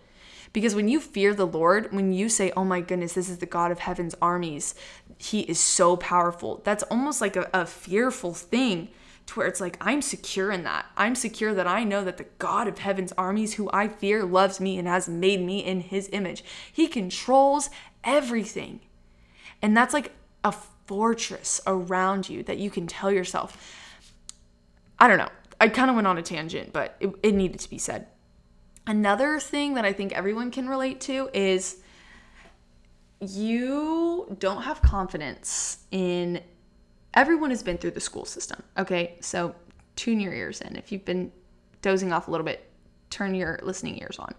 Because 0.53 0.77
when 0.77 0.89
you 0.89 1.01
fear 1.01 1.35
the 1.35 1.47
Lord, 1.47 1.93
when 1.93 2.13
you 2.13 2.29
say, 2.29 2.53
oh 2.57 2.65
my 2.65 2.81
goodness, 2.81 3.15
this 3.15 3.29
is 3.29 3.39
the 3.39 3.47
God 3.47 3.73
of 3.73 3.81
heaven's 3.81 4.15
armies, 4.23 4.77
he 5.19 5.41
is 5.41 5.59
so 5.59 5.97
powerful, 5.97 6.61
that's 6.65 6.85
almost 6.85 7.21
like 7.21 7.35
a, 7.35 7.51
a 7.53 7.67
fearful 7.67 8.35
thing 8.35 8.89
to 9.27 9.35
where 9.35 9.49
it's 9.49 9.61
like, 9.61 9.77
I'm 9.81 10.01
secure 10.01 10.53
in 10.53 10.63
that. 10.63 10.87
I'm 10.97 11.17
secure 11.17 11.55
that 11.55 11.67
I 11.67 11.83
know 11.83 12.05
that 12.05 12.19
the 12.19 12.27
God 12.39 12.69
of 12.69 12.79
heaven's 12.79 13.13
armies, 13.19 13.55
who 13.55 13.69
I 13.73 13.89
fear, 13.89 14.23
loves 14.23 14.61
me 14.61 14.79
and 14.79 14.87
has 14.87 15.09
made 15.09 15.41
me 15.41 15.59
in 15.65 15.81
his 15.81 16.09
image. 16.13 16.45
He 16.73 16.87
controls 16.87 17.71
everything. 18.05 18.81
And 19.65 19.75
that's 19.75 19.95
like 19.95 20.13
a 20.45 20.53
fortress 20.53 21.59
around 21.67 22.29
you 22.29 22.43
that 22.43 22.59
you 22.59 22.69
can 22.69 22.87
tell 22.87 23.11
yourself. 23.11 23.57
I 24.99 25.09
don't 25.09 25.17
know. 25.17 25.31
I 25.59 25.71
kind 25.71 25.89
of 25.89 25.97
went 25.97 26.07
on 26.07 26.19
a 26.19 26.23
tangent, 26.23 26.75
but 26.75 26.97
it, 27.01 27.15
it 27.23 27.35
needed 27.35 27.61
to 27.61 27.71
be 27.71 27.79
said. 27.79 28.09
Another 28.87 29.41
thing 29.41 29.73
that 29.75 29.87
I 29.87 29.95
think 29.95 30.13
everyone 30.13 30.51
can 30.51 30.69
relate 30.69 31.01
to 31.03 31.31
is 31.33 31.79
you 33.21 34.37
don't 34.39 34.65
have 34.65 34.83
confidence 34.83 35.79
in 35.91 36.43
everyone 37.15 37.49
has 37.49 37.63
been 37.63 37.79
through 37.79 37.93
the 37.93 38.01
school 38.01 38.27
system. 38.27 38.63
Okay, 38.77 39.17
so 39.23 39.55
tune 39.97 40.21
your 40.21 40.35
ears 40.35 40.61
in. 40.61 40.77
If 40.77 40.93
you've 40.93 41.07
been 41.07 41.33
dozing 41.81 42.13
off 42.13 42.29
a 42.29 42.31
little 42.31 42.45
bit, 42.45 42.71
turn 43.09 43.35
your 43.35 43.59
listening 43.63 43.99
ears 44.03 44.19
on. 44.19 44.35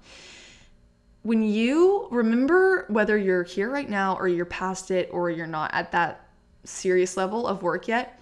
When 1.25 1.41
you 1.41 2.07
remember 2.11 2.85
whether 2.87 3.17
you're 3.17 3.41
here 3.41 3.71
right 3.71 3.89
now 3.89 4.15
or 4.15 4.27
you're 4.27 4.45
past 4.45 4.91
it 4.91 5.09
or 5.11 5.31
you're 5.31 5.47
not 5.47 5.73
at 5.73 5.91
that 5.91 6.27
serious 6.65 7.17
level 7.17 7.47
of 7.47 7.63
work 7.63 7.87
yet, 7.87 8.21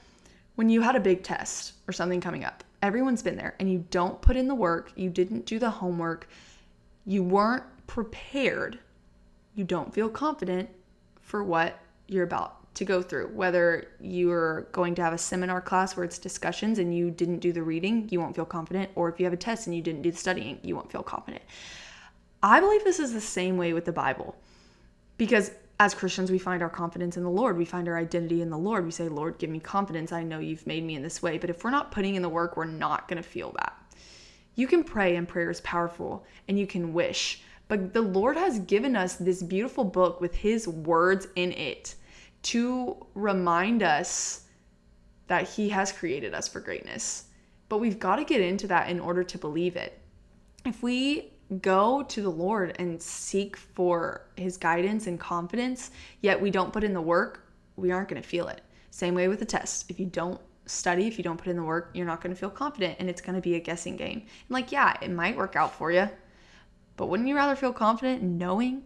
when 0.55 0.69
you 0.69 0.79
had 0.79 0.95
a 0.95 1.01
big 1.01 1.21
test 1.21 1.73
or 1.85 1.91
something 1.91 2.21
coming 2.21 2.45
up, 2.45 2.63
everyone's 2.81 3.21
been 3.21 3.35
there 3.35 3.55
and 3.59 3.69
you 3.69 3.83
don't 3.89 4.21
put 4.21 4.37
in 4.37 4.47
the 4.47 4.55
work, 4.55 4.93
you 4.95 5.09
didn't 5.09 5.45
do 5.45 5.59
the 5.59 5.69
homework, 5.69 6.29
you 7.05 7.23
weren't 7.23 7.65
prepared, 7.87 8.79
you 9.53 9.65
don't 9.65 9.93
feel 9.93 10.07
confident 10.07 10.69
for 11.19 11.43
what 11.43 11.77
you're 12.07 12.23
about 12.23 12.73
to 12.75 12.85
go 12.85 13.01
through. 13.01 13.27
Whether 13.33 13.89
you're 13.99 14.61
going 14.71 14.95
to 14.95 15.01
have 15.03 15.11
a 15.11 15.17
seminar 15.17 15.59
class 15.59 15.97
where 15.97 16.05
it's 16.05 16.17
discussions 16.17 16.79
and 16.79 16.95
you 16.95 17.11
didn't 17.11 17.39
do 17.39 17.51
the 17.51 17.63
reading, 17.63 18.07
you 18.11 18.21
won't 18.21 18.33
feel 18.33 18.45
confident, 18.45 18.91
or 18.95 19.09
if 19.09 19.19
you 19.19 19.25
have 19.25 19.33
a 19.33 19.37
test 19.37 19.67
and 19.67 19.75
you 19.75 19.81
didn't 19.81 20.03
do 20.03 20.11
the 20.11 20.17
studying, 20.17 20.57
you 20.63 20.73
won't 20.73 20.89
feel 20.89 21.03
confident. 21.03 21.43
I 22.43 22.59
believe 22.59 22.83
this 22.83 22.99
is 22.99 23.13
the 23.13 23.21
same 23.21 23.57
way 23.57 23.73
with 23.73 23.85
the 23.85 23.93
Bible 23.93 24.35
because 25.17 25.51
as 25.79 25.95
Christians, 25.95 26.29
we 26.29 26.37
find 26.37 26.61
our 26.61 26.69
confidence 26.69 27.17
in 27.17 27.23
the 27.23 27.29
Lord. 27.29 27.57
We 27.57 27.65
find 27.65 27.87
our 27.87 27.97
identity 27.97 28.41
in 28.41 28.49
the 28.49 28.57
Lord. 28.57 28.85
We 28.85 28.91
say, 28.91 29.09
Lord, 29.09 29.37
give 29.37 29.49
me 29.49 29.59
confidence. 29.59 30.11
I 30.11 30.23
know 30.23 30.39
you've 30.39 30.67
made 30.67 30.83
me 30.83 30.95
in 30.95 31.01
this 31.01 31.21
way. 31.21 31.37
But 31.37 31.49
if 31.49 31.63
we're 31.63 31.71
not 31.71 31.91
putting 31.91 32.15
in 32.15 32.21
the 32.21 32.29
work, 32.29 32.55
we're 32.55 32.65
not 32.65 33.07
going 33.07 33.21
to 33.21 33.27
feel 33.27 33.51
that. 33.57 33.73
You 34.55 34.67
can 34.67 34.83
pray, 34.83 35.15
and 35.15 35.27
prayer 35.27 35.49
is 35.49 35.61
powerful, 35.61 36.25
and 36.47 36.59
you 36.59 36.67
can 36.67 36.93
wish. 36.93 37.41
But 37.67 37.91
the 37.93 38.01
Lord 38.01 38.37
has 38.37 38.59
given 38.59 38.95
us 38.95 39.15
this 39.15 39.41
beautiful 39.41 39.83
book 39.83 40.21
with 40.21 40.35
His 40.35 40.67
words 40.67 41.27
in 41.35 41.53
it 41.53 41.95
to 42.43 43.03
remind 43.15 43.81
us 43.81 44.43
that 45.27 45.49
He 45.49 45.69
has 45.69 45.91
created 45.91 46.35
us 46.35 46.47
for 46.47 46.59
greatness. 46.59 47.25
But 47.67 47.79
we've 47.79 47.99
got 47.99 48.17
to 48.17 48.23
get 48.23 48.41
into 48.41 48.67
that 48.67 48.89
in 48.89 48.99
order 48.99 49.23
to 49.23 49.37
believe 49.39 49.75
it. 49.75 49.99
If 50.65 50.83
we 50.83 51.32
go 51.61 52.03
to 52.03 52.21
the 52.21 52.29
Lord 52.29 52.75
and 52.79 53.01
seek 53.01 53.57
for 53.57 54.21
his 54.35 54.57
guidance 54.57 55.07
and 55.07 55.19
confidence, 55.19 55.91
yet 56.21 56.41
we 56.41 56.49
don't 56.49 56.73
put 56.73 56.83
in 56.83 56.93
the 56.93 57.01
work, 57.01 57.45
we 57.75 57.91
aren't 57.91 58.09
going 58.09 58.21
to 58.21 58.27
feel 58.27 58.47
it. 58.47 58.61
Same 58.91 59.15
way 59.15 59.27
with 59.27 59.39
the 59.39 59.45
test. 59.45 59.89
If 59.89 59.99
you 59.99 60.05
don't 60.05 60.39
study, 60.65 61.07
if 61.07 61.17
you 61.17 61.23
don't 61.23 61.37
put 61.37 61.47
in 61.47 61.55
the 61.55 61.63
work, 61.63 61.91
you're 61.93 62.05
not 62.05 62.21
going 62.21 62.33
to 62.33 62.39
feel 62.39 62.49
confident 62.49 62.97
and 62.99 63.09
it's 63.09 63.21
going 63.21 63.35
to 63.35 63.41
be 63.41 63.55
a 63.55 63.59
guessing 63.59 63.97
game. 63.97 64.19
And 64.19 64.49
like, 64.49 64.71
yeah, 64.71 64.95
it 65.01 65.11
might 65.11 65.35
work 65.35 65.55
out 65.55 65.73
for 65.73 65.91
you, 65.91 66.09
but 66.95 67.07
wouldn't 67.07 67.27
you 67.27 67.35
rather 67.35 67.55
feel 67.55 67.73
confident 67.73 68.23
knowing? 68.23 68.83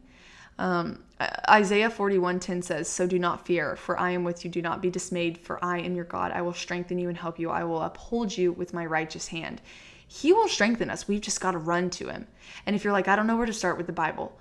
Um, 0.60 1.04
Isaiah 1.50 1.90
41:10 1.90 2.64
says, 2.64 2.88
"So 2.88 3.08
do 3.08 3.20
not 3.20 3.46
fear, 3.46 3.76
for 3.76 4.00
I 4.00 4.12
am 4.12 4.24
with 4.24 4.44
you. 4.44 4.52
Do 4.52 4.62
not 4.62 4.82
be 4.82 4.90
dismayed, 4.90 5.38
for 5.38 5.64
I 5.64 5.80
am 5.80 5.96
your 5.96 6.06
God. 6.06 6.32
I 6.32 6.42
will 6.42 6.54
strengthen 6.54 6.98
you 7.00 7.10
and 7.10 7.18
help 7.18 7.40
you. 7.40 7.50
I 7.50 7.64
will 7.64 7.82
uphold 7.82 8.36
you 8.38 8.52
with 8.52 8.74
my 8.74 8.86
righteous 8.86 9.28
hand." 9.28 9.62
He 10.08 10.34
will 10.34 10.48
strengthen 10.48 10.90
us. 10.90 11.08
We've 11.08 11.22
just 11.22 11.42
got 11.42 11.52
to 11.52 11.58
run 11.58 11.90
to 11.92 12.08
Him. 12.08 12.28
And 12.66 12.76
if 12.76 12.84
you're 12.84 12.94
like, 12.94 13.08
I 13.08 13.16
don't 13.16 13.28
know 13.28 13.38
where 13.38 13.46
to 13.46 13.54
start 13.54 13.78
with 13.78 13.88
the 13.88 13.94
Bible, 13.94 14.38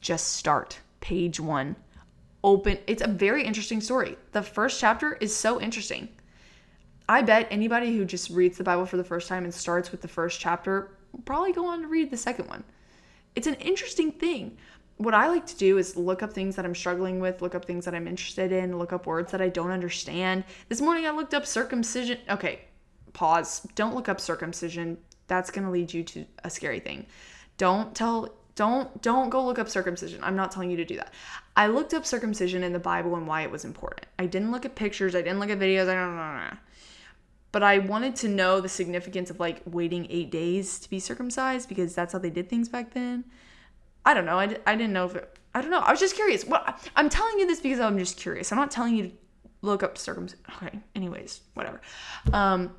just 0.00 0.34
start. 0.34 0.80
Page 1.00 1.40
one. 1.40 1.76
Open. 2.42 2.78
It's 2.86 3.02
a 3.02 3.08
very 3.08 3.44
interesting 3.44 3.80
story. 3.80 4.16
The 4.32 4.42
first 4.42 4.80
chapter 4.80 5.14
is 5.14 5.34
so 5.34 5.60
interesting. 5.60 6.08
I 7.08 7.22
bet 7.22 7.46
anybody 7.50 7.96
who 7.96 8.04
just 8.04 8.30
reads 8.30 8.58
the 8.58 8.64
Bible 8.64 8.86
for 8.86 8.96
the 8.96 9.04
first 9.04 9.28
time 9.28 9.44
and 9.44 9.54
starts 9.54 9.92
with 9.92 10.02
the 10.02 10.08
first 10.08 10.40
chapter 10.40 10.96
will 11.12 11.20
probably 11.20 11.52
go 11.52 11.66
on 11.66 11.82
to 11.82 11.88
read 11.88 12.10
the 12.10 12.16
second 12.16 12.48
one. 12.48 12.64
It's 13.36 13.46
an 13.46 13.54
interesting 13.54 14.10
thing. 14.10 14.58
What 14.96 15.14
I 15.14 15.28
like 15.28 15.46
to 15.46 15.56
do 15.56 15.78
is 15.78 15.96
look 15.96 16.22
up 16.22 16.32
things 16.32 16.56
that 16.56 16.64
I'm 16.64 16.74
struggling 16.74 17.20
with, 17.20 17.42
look 17.42 17.54
up 17.54 17.64
things 17.64 17.84
that 17.84 17.94
I'm 17.94 18.08
interested 18.08 18.50
in, 18.50 18.78
look 18.78 18.92
up 18.92 19.06
words 19.06 19.30
that 19.32 19.42
I 19.42 19.48
don't 19.48 19.70
understand. 19.70 20.44
This 20.68 20.80
morning 20.80 21.06
I 21.06 21.10
looked 21.10 21.34
up 21.34 21.46
circumcision. 21.46 22.18
Okay, 22.30 22.60
pause. 23.16 23.66
Don't 23.74 23.94
look 23.94 24.08
up 24.08 24.20
circumcision. 24.20 24.98
That's 25.26 25.50
going 25.50 25.64
to 25.64 25.70
lead 25.70 25.92
you 25.92 26.04
to 26.04 26.26
a 26.44 26.50
scary 26.50 26.80
thing. 26.80 27.06
Don't 27.56 27.94
tell 27.94 28.32
don't 28.54 29.02
don't 29.02 29.30
go 29.30 29.44
look 29.44 29.58
up 29.58 29.68
circumcision. 29.68 30.22
I'm 30.22 30.36
not 30.36 30.52
telling 30.52 30.70
you 30.70 30.76
to 30.76 30.84
do 30.84 30.96
that. 30.96 31.12
I 31.56 31.66
looked 31.66 31.94
up 31.94 32.06
circumcision 32.06 32.62
in 32.62 32.72
the 32.72 32.78
Bible 32.78 33.16
and 33.16 33.26
why 33.26 33.42
it 33.42 33.50
was 33.50 33.64
important. 33.64 34.06
I 34.18 34.26
didn't 34.26 34.52
look 34.52 34.64
at 34.64 34.74
pictures, 34.74 35.14
I 35.14 35.22
didn't 35.22 35.40
look 35.40 35.50
at 35.50 35.58
videos, 35.58 35.88
I 35.88 35.94
don't 35.94 36.16
know. 36.16 36.58
But 37.52 37.62
I 37.62 37.78
wanted 37.78 38.16
to 38.16 38.28
know 38.28 38.60
the 38.60 38.68
significance 38.68 39.30
of 39.30 39.40
like 39.40 39.62
waiting 39.64 40.06
8 40.10 40.30
days 40.30 40.78
to 40.80 40.90
be 40.90 41.00
circumcised 41.00 41.68
because 41.70 41.94
that's 41.94 42.12
how 42.12 42.18
they 42.18 42.30
did 42.30 42.50
things 42.50 42.68
back 42.68 42.92
then. 42.92 43.24
I 44.04 44.12
don't 44.12 44.26
know. 44.26 44.38
I, 44.38 44.56
I 44.66 44.76
didn't 44.76 44.92
know 44.92 45.06
if 45.06 45.16
it, 45.16 45.38
I 45.54 45.62
don't 45.62 45.70
know. 45.70 45.80
I 45.80 45.90
was 45.90 46.00
just 46.00 46.14
curious. 46.14 46.44
What 46.44 46.78
I'm 46.96 47.08
telling 47.08 47.38
you 47.38 47.46
this 47.46 47.60
because 47.60 47.80
I'm 47.80 47.98
just 47.98 48.18
curious. 48.18 48.52
I'm 48.52 48.58
not 48.58 48.70
telling 48.70 48.94
you 48.94 49.08
to 49.08 49.12
look 49.62 49.82
up 49.82 49.96
circumcision. 49.96 50.44
Okay. 50.56 50.78
Anyways, 50.94 51.40
whatever. 51.54 51.80
Um 52.32 52.72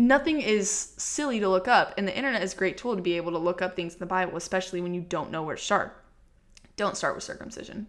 nothing 0.00 0.40
is 0.40 0.70
silly 0.96 1.40
to 1.40 1.48
look 1.48 1.68
up 1.68 1.94
and 1.96 2.08
the 2.08 2.16
internet 2.16 2.42
is 2.42 2.54
a 2.54 2.56
great 2.56 2.78
tool 2.78 2.96
to 2.96 3.02
be 3.02 3.16
able 3.16 3.32
to 3.32 3.38
look 3.38 3.60
up 3.60 3.76
things 3.76 3.92
in 3.92 3.98
the 3.98 4.06
bible 4.06 4.36
especially 4.36 4.80
when 4.80 4.94
you 4.94 5.00
don't 5.00 5.30
know 5.30 5.42
where 5.42 5.56
to 5.56 5.62
start. 5.62 6.02
Don't 6.76 6.96
start 6.96 7.14
with 7.14 7.24
circumcision. 7.24 7.86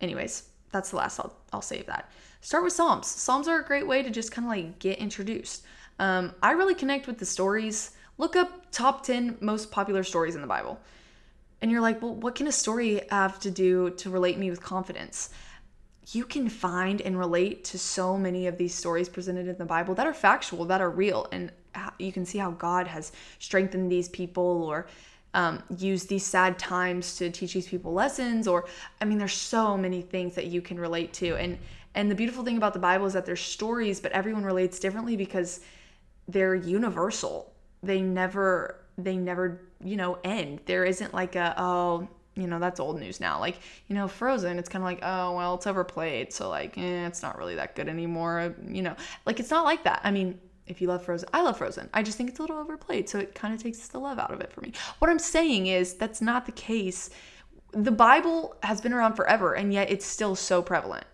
Anyways 0.00 0.44
that's 0.72 0.90
the 0.90 0.96
last 0.96 1.20
i'll, 1.20 1.36
I'll 1.52 1.62
save 1.62 1.86
that. 1.86 2.10
Start 2.40 2.64
with 2.64 2.72
psalms. 2.72 3.06
Psalms 3.06 3.48
are 3.48 3.60
a 3.60 3.64
great 3.64 3.86
way 3.86 4.02
to 4.02 4.10
just 4.10 4.32
kind 4.32 4.46
of 4.46 4.50
like 4.50 4.78
get 4.78 4.98
introduced. 4.98 5.64
Um, 5.98 6.34
i 6.42 6.52
really 6.52 6.74
connect 6.74 7.06
with 7.06 7.18
the 7.18 7.26
stories. 7.26 7.92
Look 8.18 8.34
up 8.34 8.70
top 8.70 9.04
10 9.04 9.38
most 9.40 9.70
popular 9.70 10.02
stories 10.02 10.34
in 10.34 10.40
the 10.40 10.46
bible. 10.46 10.80
And 11.60 11.70
you're 11.70 11.80
like 11.80 12.00
well 12.00 12.14
what 12.14 12.34
can 12.34 12.46
a 12.46 12.52
story 12.52 13.02
have 13.10 13.38
to 13.40 13.50
do 13.50 13.90
to 13.90 14.10
relate 14.10 14.38
me 14.38 14.50
with 14.50 14.62
confidence 14.62 15.30
you 16.12 16.24
can 16.24 16.48
find 16.48 17.00
and 17.00 17.18
relate 17.18 17.64
to 17.64 17.78
so 17.78 18.16
many 18.16 18.46
of 18.46 18.56
these 18.56 18.74
stories 18.74 19.08
presented 19.08 19.48
in 19.48 19.58
the 19.58 19.64
Bible 19.64 19.94
that 19.94 20.06
are 20.06 20.14
factual, 20.14 20.64
that 20.66 20.80
are 20.80 20.90
real, 20.90 21.26
and 21.32 21.50
you 21.98 22.12
can 22.12 22.24
see 22.24 22.38
how 22.38 22.52
God 22.52 22.86
has 22.86 23.12
strengthened 23.38 23.90
these 23.90 24.08
people 24.08 24.64
or 24.64 24.86
um, 25.34 25.62
used 25.76 26.08
these 26.08 26.24
sad 26.24 26.58
times 26.58 27.16
to 27.16 27.30
teach 27.30 27.54
these 27.54 27.68
people 27.68 27.92
lessons. 27.92 28.46
Or, 28.46 28.66
I 29.00 29.04
mean, 29.04 29.18
there's 29.18 29.34
so 29.34 29.76
many 29.76 30.00
things 30.00 30.34
that 30.36 30.46
you 30.46 30.62
can 30.62 30.78
relate 30.78 31.12
to, 31.14 31.36
and 31.36 31.58
and 31.94 32.10
the 32.10 32.14
beautiful 32.14 32.44
thing 32.44 32.58
about 32.58 32.74
the 32.74 32.78
Bible 32.78 33.06
is 33.06 33.14
that 33.14 33.24
there's 33.24 33.40
stories, 33.40 34.00
but 34.00 34.12
everyone 34.12 34.44
relates 34.44 34.78
differently 34.78 35.16
because 35.16 35.60
they're 36.28 36.54
universal. 36.54 37.52
They 37.82 38.02
never 38.02 38.84
they 38.98 39.16
never 39.16 39.62
you 39.82 39.96
know 39.96 40.18
end. 40.22 40.60
There 40.66 40.84
isn't 40.84 41.14
like 41.14 41.36
a 41.36 41.54
oh 41.56 42.08
you 42.36 42.46
know 42.46 42.58
that's 42.58 42.78
old 42.78 43.00
news 43.00 43.18
now. 43.20 43.40
Like 43.40 43.58
you 43.88 43.94
know 43.94 44.06
frozen 44.06 44.58
it's 44.58 44.68
kind 44.68 44.82
of 44.82 44.86
like 44.86 45.00
oh 45.02 45.34
well 45.34 45.54
it's 45.54 45.66
overplayed 45.66 46.32
so 46.32 46.48
like 46.48 46.76
eh, 46.78 47.06
it's 47.06 47.22
not 47.22 47.38
really 47.38 47.54
that 47.56 47.74
good 47.74 47.88
anymore 47.88 48.54
you 48.68 48.82
know. 48.82 48.94
Like 49.24 49.40
it's 49.40 49.50
not 49.50 49.64
like 49.64 49.84
that. 49.84 50.00
I 50.04 50.10
mean 50.10 50.38
if 50.66 50.80
you 50.80 50.88
love 50.88 51.04
frozen 51.04 51.28
i 51.32 51.42
love 51.42 51.56
frozen. 51.56 51.88
I 51.94 52.02
just 52.02 52.18
think 52.18 52.30
it's 52.30 52.38
a 52.38 52.42
little 52.42 52.58
overplayed 52.58 53.08
so 53.08 53.18
it 53.18 53.34
kind 53.34 53.54
of 53.54 53.62
takes 53.62 53.88
the 53.88 53.98
love 53.98 54.18
out 54.18 54.32
of 54.32 54.40
it 54.40 54.52
for 54.52 54.60
me. 54.60 54.72
What 54.98 55.10
i'm 55.10 55.18
saying 55.18 55.66
is 55.66 55.94
that's 55.94 56.20
not 56.20 56.46
the 56.46 56.52
case. 56.52 57.10
The 57.72 57.92
bible 57.92 58.56
has 58.62 58.80
been 58.80 58.92
around 58.92 59.14
forever 59.14 59.54
and 59.54 59.72
yet 59.72 59.90
it's 59.90 60.06
still 60.06 60.36
so 60.36 60.62
prevalent. 60.62 61.06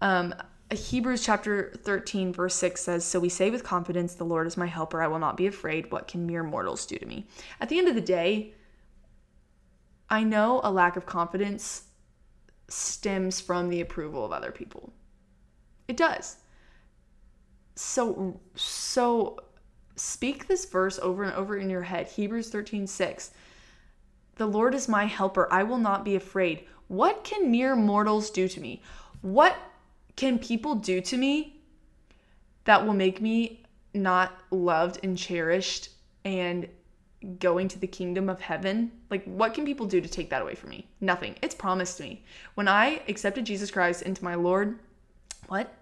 Um 0.00 0.34
Hebrews 0.72 1.22
chapter 1.22 1.72
13, 1.84 2.32
verse 2.32 2.54
6 2.54 2.80
says, 2.80 3.04
So 3.04 3.20
we 3.20 3.28
say 3.28 3.50
with 3.50 3.62
confidence, 3.62 4.14
The 4.14 4.24
Lord 4.24 4.46
is 4.46 4.56
my 4.56 4.66
helper. 4.66 5.02
I 5.02 5.06
will 5.06 5.18
not 5.18 5.36
be 5.36 5.46
afraid. 5.46 5.92
What 5.92 6.08
can 6.08 6.26
mere 6.26 6.42
mortals 6.42 6.86
do 6.86 6.96
to 6.96 7.04
me? 7.04 7.26
At 7.60 7.68
the 7.68 7.78
end 7.78 7.88
of 7.88 7.94
the 7.94 8.00
day, 8.00 8.54
I 10.12 10.24
know 10.24 10.60
a 10.62 10.70
lack 10.70 10.96
of 10.96 11.06
confidence 11.06 11.84
stems 12.68 13.40
from 13.40 13.70
the 13.70 13.80
approval 13.80 14.26
of 14.26 14.30
other 14.30 14.52
people. 14.52 14.92
It 15.88 15.96
does. 15.96 16.36
So 17.76 18.38
so 18.54 19.38
speak 19.96 20.46
this 20.46 20.66
verse 20.66 20.98
over 20.98 21.22
and 21.22 21.32
over 21.32 21.56
in 21.56 21.70
your 21.70 21.82
head. 21.82 22.08
Hebrews 22.08 22.50
13, 22.50 22.86
6. 22.86 23.30
The 24.36 24.46
Lord 24.46 24.74
is 24.74 24.86
my 24.86 25.06
helper. 25.06 25.50
I 25.50 25.62
will 25.62 25.78
not 25.78 26.04
be 26.04 26.14
afraid. 26.14 26.66
What 26.88 27.24
can 27.24 27.50
mere 27.50 27.74
mortals 27.74 28.28
do 28.28 28.48
to 28.48 28.60
me? 28.60 28.82
What 29.22 29.56
can 30.16 30.38
people 30.38 30.74
do 30.74 31.00
to 31.00 31.16
me 31.16 31.62
that 32.64 32.84
will 32.84 32.92
make 32.92 33.22
me 33.22 33.62
not 33.94 34.32
loved 34.50 35.00
and 35.02 35.16
cherished 35.16 35.88
and 36.22 36.68
going 37.38 37.68
to 37.68 37.78
the 37.78 37.86
kingdom 37.86 38.28
of 38.28 38.40
heaven, 38.40 38.90
like 39.10 39.24
what 39.24 39.54
can 39.54 39.64
people 39.64 39.86
do 39.86 40.00
to 40.00 40.08
take 40.08 40.30
that 40.30 40.42
away 40.42 40.54
from 40.54 40.70
me? 40.70 40.86
Nothing. 41.00 41.36
It's 41.42 41.54
promised 41.54 42.00
me. 42.00 42.24
When 42.54 42.68
I 42.68 43.02
accepted 43.08 43.46
Jesus 43.46 43.70
Christ 43.70 44.02
into 44.02 44.24
my 44.24 44.34
Lord, 44.34 44.78
what? 45.48 45.72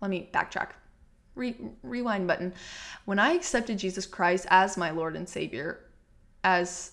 Let 0.00 0.10
me 0.10 0.28
backtrack. 0.32 0.70
Re- 1.34 1.56
rewind 1.82 2.26
button. 2.26 2.52
When 3.04 3.18
I 3.18 3.32
accepted 3.32 3.78
Jesus 3.78 4.06
Christ 4.06 4.46
as 4.50 4.76
my 4.76 4.90
Lord 4.90 5.16
and 5.16 5.28
Savior, 5.28 5.80
as 6.44 6.92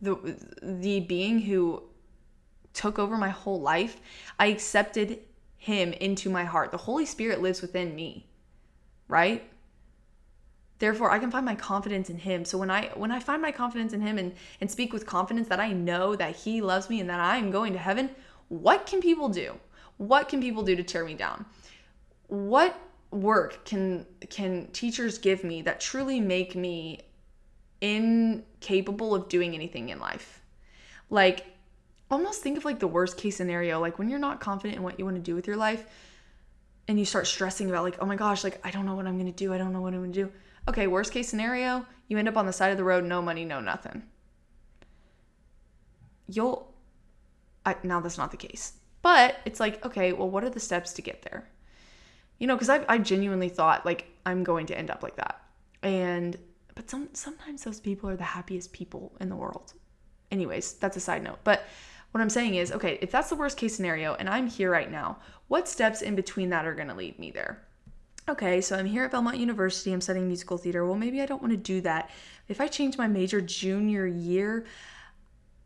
the 0.00 0.36
the 0.62 1.00
being 1.00 1.40
who 1.40 1.82
took 2.72 2.98
over 2.98 3.16
my 3.16 3.28
whole 3.30 3.60
life, 3.60 4.00
I 4.38 4.46
accepted 4.46 5.20
him 5.56 5.92
into 5.94 6.28
my 6.30 6.44
heart. 6.44 6.70
The 6.70 6.76
Holy 6.76 7.06
Spirit 7.06 7.40
lives 7.40 7.62
within 7.62 7.94
me. 7.94 8.26
Right? 9.08 9.44
Therefore 10.82 11.10
i 11.10 11.18
can 11.18 11.30
find 11.30 11.46
my 11.46 11.54
confidence 11.54 12.10
in 12.10 12.18
him. 12.18 12.44
So 12.44 12.58
when 12.58 12.70
i 12.70 12.90
when 13.02 13.12
i 13.16 13.20
find 13.20 13.40
my 13.40 13.52
confidence 13.52 13.92
in 13.92 14.00
him 14.00 14.18
and 14.18 14.34
and 14.60 14.70
speak 14.70 14.92
with 14.92 15.04
confidence 15.06 15.48
that 15.48 15.60
i 15.60 15.70
know 15.72 16.16
that 16.16 16.36
he 16.36 16.60
loves 16.60 16.90
me 16.90 17.00
and 17.00 17.08
that 17.08 17.20
i'm 17.20 17.50
going 17.50 17.72
to 17.72 17.78
heaven 17.78 18.10
what 18.52 18.84
can 18.84 19.00
people 19.00 19.30
do? 19.30 19.54
What 19.96 20.28
can 20.28 20.42
people 20.42 20.62
do 20.62 20.76
to 20.76 20.82
tear 20.82 21.06
me 21.06 21.14
down? 21.14 21.46
What 22.26 22.78
work 23.10 23.64
can 23.64 24.06
can 24.28 24.66
teachers 24.72 25.16
give 25.16 25.42
me 25.42 25.62
that 25.62 25.80
truly 25.80 26.20
make 26.20 26.54
me 26.54 27.00
incapable 27.80 29.14
of 29.14 29.30
doing 29.30 29.54
anything 29.54 29.88
in 29.88 29.98
life? 29.98 30.42
Like 31.08 31.46
almost 32.10 32.42
think 32.42 32.58
of 32.58 32.66
like 32.66 32.78
the 32.78 32.86
worst 32.86 33.16
case 33.16 33.38
scenario. 33.38 33.80
Like 33.80 33.98
when 33.98 34.10
you're 34.10 34.18
not 34.18 34.38
confident 34.38 34.76
in 34.76 34.82
what 34.82 34.98
you 34.98 35.06
want 35.06 35.16
to 35.16 35.22
do 35.22 35.34
with 35.34 35.46
your 35.46 35.56
life 35.56 35.86
and 36.88 36.98
you 36.98 37.06
start 37.06 37.26
stressing 37.26 37.70
about 37.70 37.84
like 37.84 37.96
oh 38.00 38.06
my 38.06 38.16
gosh 38.16 38.44
like 38.44 38.60
i 38.66 38.70
don't 38.70 38.84
know 38.84 38.96
what 38.96 39.06
i'm 39.06 39.18
going 39.18 39.32
to 39.32 39.44
do. 39.44 39.54
I 39.54 39.56
don't 39.56 39.72
know 39.72 39.80
what 39.80 39.94
i'm 39.94 40.00
going 40.00 40.12
to 40.12 40.24
do 40.24 40.32
Okay, 40.68 40.86
worst 40.86 41.12
case 41.12 41.28
scenario, 41.28 41.86
you 42.08 42.18
end 42.18 42.28
up 42.28 42.36
on 42.36 42.46
the 42.46 42.52
side 42.52 42.70
of 42.70 42.76
the 42.76 42.84
road, 42.84 43.04
no 43.04 43.20
money, 43.20 43.44
no 43.44 43.60
nothing. 43.60 44.04
You'll, 46.28 46.72
I, 47.66 47.76
now 47.82 48.00
that's 48.00 48.18
not 48.18 48.30
the 48.30 48.36
case. 48.36 48.74
But 49.02 49.36
it's 49.44 49.58
like, 49.58 49.84
okay, 49.84 50.12
well, 50.12 50.30
what 50.30 50.44
are 50.44 50.50
the 50.50 50.60
steps 50.60 50.92
to 50.94 51.02
get 51.02 51.22
there? 51.22 51.48
You 52.38 52.46
know, 52.46 52.54
because 52.54 52.68
I, 52.68 52.84
I 52.88 52.98
genuinely 52.98 53.48
thought 53.48 53.84
like 53.84 54.06
I'm 54.24 54.44
going 54.44 54.66
to 54.66 54.78
end 54.78 54.90
up 54.90 55.02
like 55.02 55.16
that. 55.16 55.42
And, 55.82 56.36
but 56.74 56.88
some, 56.88 57.08
sometimes 57.12 57.64
those 57.64 57.80
people 57.80 58.08
are 58.08 58.16
the 58.16 58.22
happiest 58.22 58.72
people 58.72 59.12
in 59.20 59.28
the 59.28 59.36
world. 59.36 59.74
Anyways, 60.30 60.74
that's 60.74 60.96
a 60.96 61.00
side 61.00 61.24
note. 61.24 61.40
But 61.42 61.64
what 62.12 62.20
I'm 62.20 62.30
saying 62.30 62.54
is, 62.54 62.70
okay, 62.72 62.98
if 63.02 63.10
that's 63.10 63.28
the 63.28 63.36
worst 63.36 63.56
case 63.56 63.74
scenario 63.74 64.14
and 64.14 64.28
I'm 64.28 64.46
here 64.46 64.70
right 64.70 64.90
now, 64.90 65.18
what 65.48 65.66
steps 65.66 66.02
in 66.02 66.14
between 66.14 66.50
that 66.50 66.66
are 66.66 66.74
going 66.74 66.88
to 66.88 66.94
lead 66.94 67.18
me 67.18 67.30
there? 67.32 67.64
Okay, 68.28 68.60
so 68.60 68.76
I'm 68.76 68.86
here 68.86 69.04
at 69.04 69.10
Belmont 69.10 69.38
University, 69.38 69.92
I'm 69.92 70.00
studying 70.00 70.28
musical 70.28 70.56
theater. 70.56 70.86
Well, 70.86 70.96
maybe 70.96 71.20
I 71.20 71.26
don't 71.26 71.42
want 71.42 71.52
to 71.52 71.56
do 71.56 71.80
that. 71.82 72.10
If 72.48 72.60
I 72.60 72.68
change 72.68 72.98
my 72.98 73.06
major 73.06 73.40
junior 73.40 74.06
year, 74.06 74.64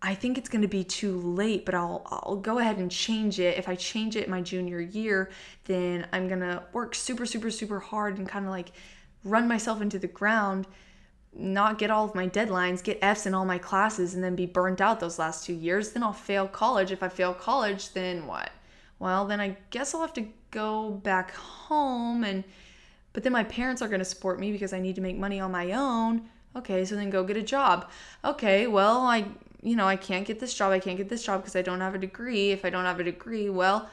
I 0.03 0.14
think 0.14 0.38
it's 0.38 0.49
going 0.49 0.62
to 0.62 0.69
be 0.69 0.85
too 0.85 1.19
late, 1.19 1.64
but 1.64 1.75
I'll 1.75 2.03
I'll 2.07 2.37
go 2.37 2.59
ahead 2.59 2.79
and 2.79 2.90
change 2.90 3.40
it. 3.40 3.59
If 3.59 3.69
I 3.69 3.75
change 3.75 4.14
it 4.14 4.29
my 4.29 4.42
junior 4.42 4.81
year, 4.81 5.31
then 5.64 6.07
I'm 6.12 6.29
going 6.29 6.40
to 6.40 6.62
work 6.73 6.95
super 6.95 7.27
super 7.27 7.51
super 7.51 7.81
hard 7.81 8.19
and 8.19 8.29
kind 8.29 8.45
of 8.45 8.51
like 8.51 8.73
run 9.25 9.49
myself 9.49 9.81
into 9.81 9.99
the 9.99 10.07
ground, 10.07 10.66
not 11.35 11.79
get 11.79 11.90
all 11.90 12.05
of 12.05 12.14
my 12.14 12.29
deadlines, 12.29 12.85
get 12.85 12.99
Fs 13.03 13.27
in 13.27 13.35
all 13.35 13.45
my 13.45 13.59
classes 13.59 14.14
and 14.14 14.23
then 14.23 14.37
be 14.37 14.47
burnt 14.47 14.81
out 14.81 15.01
those 15.01 15.19
last 15.19 15.47
2 15.47 15.55
years. 15.55 15.92
Then 15.92 16.03
I'll 16.03 16.12
fail 16.12 16.47
college. 16.47 16.92
If 16.92 17.03
I 17.03 17.09
fail 17.09 17.35
college, 17.35 17.92
then 17.92 18.27
what? 18.27 18.51
Well, 18.99 19.27
then 19.27 19.40
I 19.40 19.57
guess 19.71 19.95
I'll 19.95 20.03
have 20.03 20.14
to 20.14 20.27
go 20.57 20.90
back 21.03 21.35
home 21.35 22.25
and 22.25 22.42
but 23.12 23.23
then 23.23 23.33
my 23.33 23.45
parents 23.45 23.81
are 23.81 23.88
going 23.88 24.05
to 24.07 24.12
support 24.14 24.38
me 24.38 24.53
because 24.53 24.73
I 24.73 24.81
need 24.81 24.95
to 24.97 25.01
make 25.01 25.16
money 25.16 25.40
on 25.40 25.51
my 25.51 25.73
own. 25.73 26.29
Okay, 26.55 26.85
so 26.85 26.97
then 26.97 27.09
go 27.09 27.25
get 27.25 27.37
a 27.37 27.42
job. 27.42 27.90
Okay, 28.25 28.66
well, 28.66 29.01
I 29.01 29.27
you 29.62 29.75
know, 29.75 29.87
I 29.87 29.97
can't 29.97 30.27
get 30.27 30.38
this 30.38 30.55
job. 30.55 30.73
I 30.73 30.79
can't 30.79 30.97
get 30.97 31.09
this 31.09 31.25
job 31.25 31.40
because 31.40 31.57
I 31.57 31.62
don't 31.62 31.81
have 31.81 31.95
a 31.95 31.99
degree. 31.99 32.51
If 32.51 32.64
I 32.64 32.71
don't 32.71 32.85
have 32.85 33.01
a 33.01 33.05
degree, 33.05 33.51
well, 33.51 33.88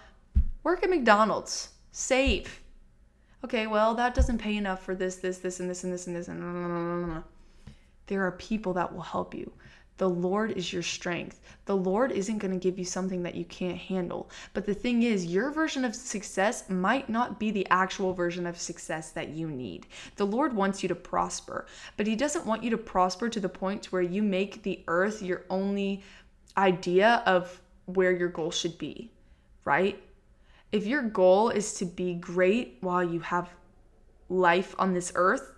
work 0.64 0.84
at 0.84 0.90
McDonald's. 0.90 1.70
Save. 1.92 2.62
Okay, 3.44 3.68
well, 3.68 3.94
that 3.96 4.14
doesn't 4.14 4.38
pay 4.38 4.56
enough 4.56 4.84
for 4.84 4.96
this, 4.96 5.16
this, 5.18 5.40
this, 5.40 5.60
and 5.60 5.70
this, 5.70 5.84
and 5.84 5.92
this, 5.92 6.08
and 6.08 6.16
this, 6.16 6.28
and 6.28 7.24
there 8.08 8.26
are 8.26 8.32
people 8.34 8.74
that 8.74 8.94
will 8.94 9.02
help 9.02 9.34
you. 9.34 9.52
The 9.98 10.10
Lord 10.10 10.52
is 10.52 10.74
your 10.74 10.82
strength. 10.82 11.40
The 11.66 11.78
Lord 11.78 12.12
isn't 12.12 12.40
going 12.40 12.54
to 12.54 12.60
give 12.60 12.80
you 12.80 12.86
something 12.86 13.24
that 13.24 13.36
you 13.36 13.46
can't 13.46 13.78
handle. 13.78 14.30
But 14.54 14.66
the 14.66 14.74
thing 14.74 15.04
is, 15.04 15.28
your 15.28 15.52
version 15.52 15.86
of 15.86 15.96
success 15.96 16.70
might 16.70 17.10
not 17.10 17.40
be 17.40 17.52
the 17.52 17.68
actual 17.70 18.14
version 18.14 18.48
of 18.48 18.60
success 18.60 19.12
that 19.12 19.30
you 19.30 19.50
need. 19.50 19.86
The 20.16 20.26
Lord 20.26 20.56
wants 20.56 20.82
you 20.82 20.90
to 20.90 20.96
prosper, 20.96 21.68
but 21.96 22.08
He 22.08 22.16
doesn't 22.16 22.46
want 22.46 22.64
you 22.64 22.72
to 22.72 22.78
prosper 22.78 23.30
to 23.30 23.40
the 23.40 23.50
point 23.50 23.92
where 23.92 24.02
you 24.02 24.24
make 24.24 24.64
the 24.64 24.84
earth 24.88 25.22
your 25.22 25.44
only 25.50 26.02
idea 26.58 27.22
of 27.26 27.62
where 27.86 28.12
your 28.12 28.30
goal 28.30 28.52
should 28.52 28.78
be, 28.78 29.12
right? 29.64 30.02
If 30.72 30.88
your 30.88 31.04
goal 31.04 31.50
is 31.50 31.76
to 31.76 31.86
be 31.86 32.16
great 32.16 32.78
while 32.82 33.04
you 33.04 33.20
have 33.20 33.50
life 34.30 34.74
on 34.80 34.94
this 34.94 35.12
earth, 35.14 35.53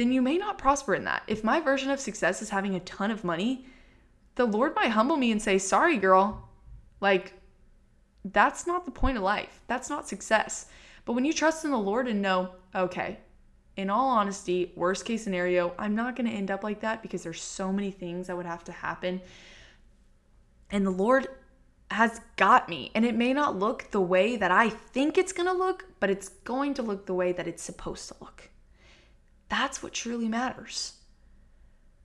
then 0.00 0.12
you 0.12 0.22
may 0.22 0.38
not 0.38 0.56
prosper 0.56 0.94
in 0.94 1.04
that. 1.04 1.22
If 1.26 1.44
my 1.44 1.60
version 1.60 1.90
of 1.90 2.00
success 2.00 2.40
is 2.40 2.48
having 2.48 2.74
a 2.74 2.80
ton 2.80 3.10
of 3.10 3.22
money, 3.22 3.66
the 4.36 4.46
Lord 4.46 4.74
might 4.74 4.92
humble 4.92 5.18
me 5.18 5.30
and 5.30 5.42
say, 5.42 5.58
Sorry, 5.58 5.98
girl. 5.98 6.48
Like, 7.02 7.34
that's 8.24 8.66
not 8.66 8.86
the 8.86 8.90
point 8.90 9.18
of 9.18 9.22
life. 9.22 9.60
That's 9.66 9.90
not 9.90 10.08
success. 10.08 10.66
But 11.04 11.12
when 11.12 11.26
you 11.26 11.34
trust 11.34 11.66
in 11.66 11.70
the 11.70 11.78
Lord 11.78 12.08
and 12.08 12.22
know, 12.22 12.48
okay, 12.74 13.18
in 13.76 13.90
all 13.90 14.08
honesty, 14.08 14.72
worst 14.74 15.04
case 15.04 15.22
scenario, 15.22 15.74
I'm 15.78 15.94
not 15.94 16.16
going 16.16 16.26
to 16.30 16.34
end 16.34 16.50
up 16.50 16.64
like 16.64 16.80
that 16.80 17.02
because 17.02 17.22
there's 17.22 17.42
so 17.42 17.70
many 17.70 17.90
things 17.90 18.26
that 18.26 18.36
would 18.38 18.46
have 18.46 18.64
to 18.64 18.72
happen. 18.72 19.20
And 20.70 20.86
the 20.86 20.90
Lord 20.90 21.28
has 21.90 22.22
got 22.36 22.70
me. 22.70 22.90
And 22.94 23.04
it 23.04 23.14
may 23.14 23.34
not 23.34 23.58
look 23.58 23.90
the 23.90 24.00
way 24.00 24.36
that 24.36 24.50
I 24.50 24.70
think 24.70 25.18
it's 25.18 25.32
going 25.32 25.48
to 25.48 25.52
look, 25.52 25.84
but 26.00 26.08
it's 26.08 26.28
going 26.28 26.72
to 26.74 26.82
look 26.82 27.04
the 27.04 27.14
way 27.14 27.32
that 27.32 27.46
it's 27.46 27.62
supposed 27.62 28.08
to 28.08 28.14
look. 28.20 28.49
That's 29.50 29.82
what 29.82 29.92
truly 29.92 30.28
matters. 30.28 30.94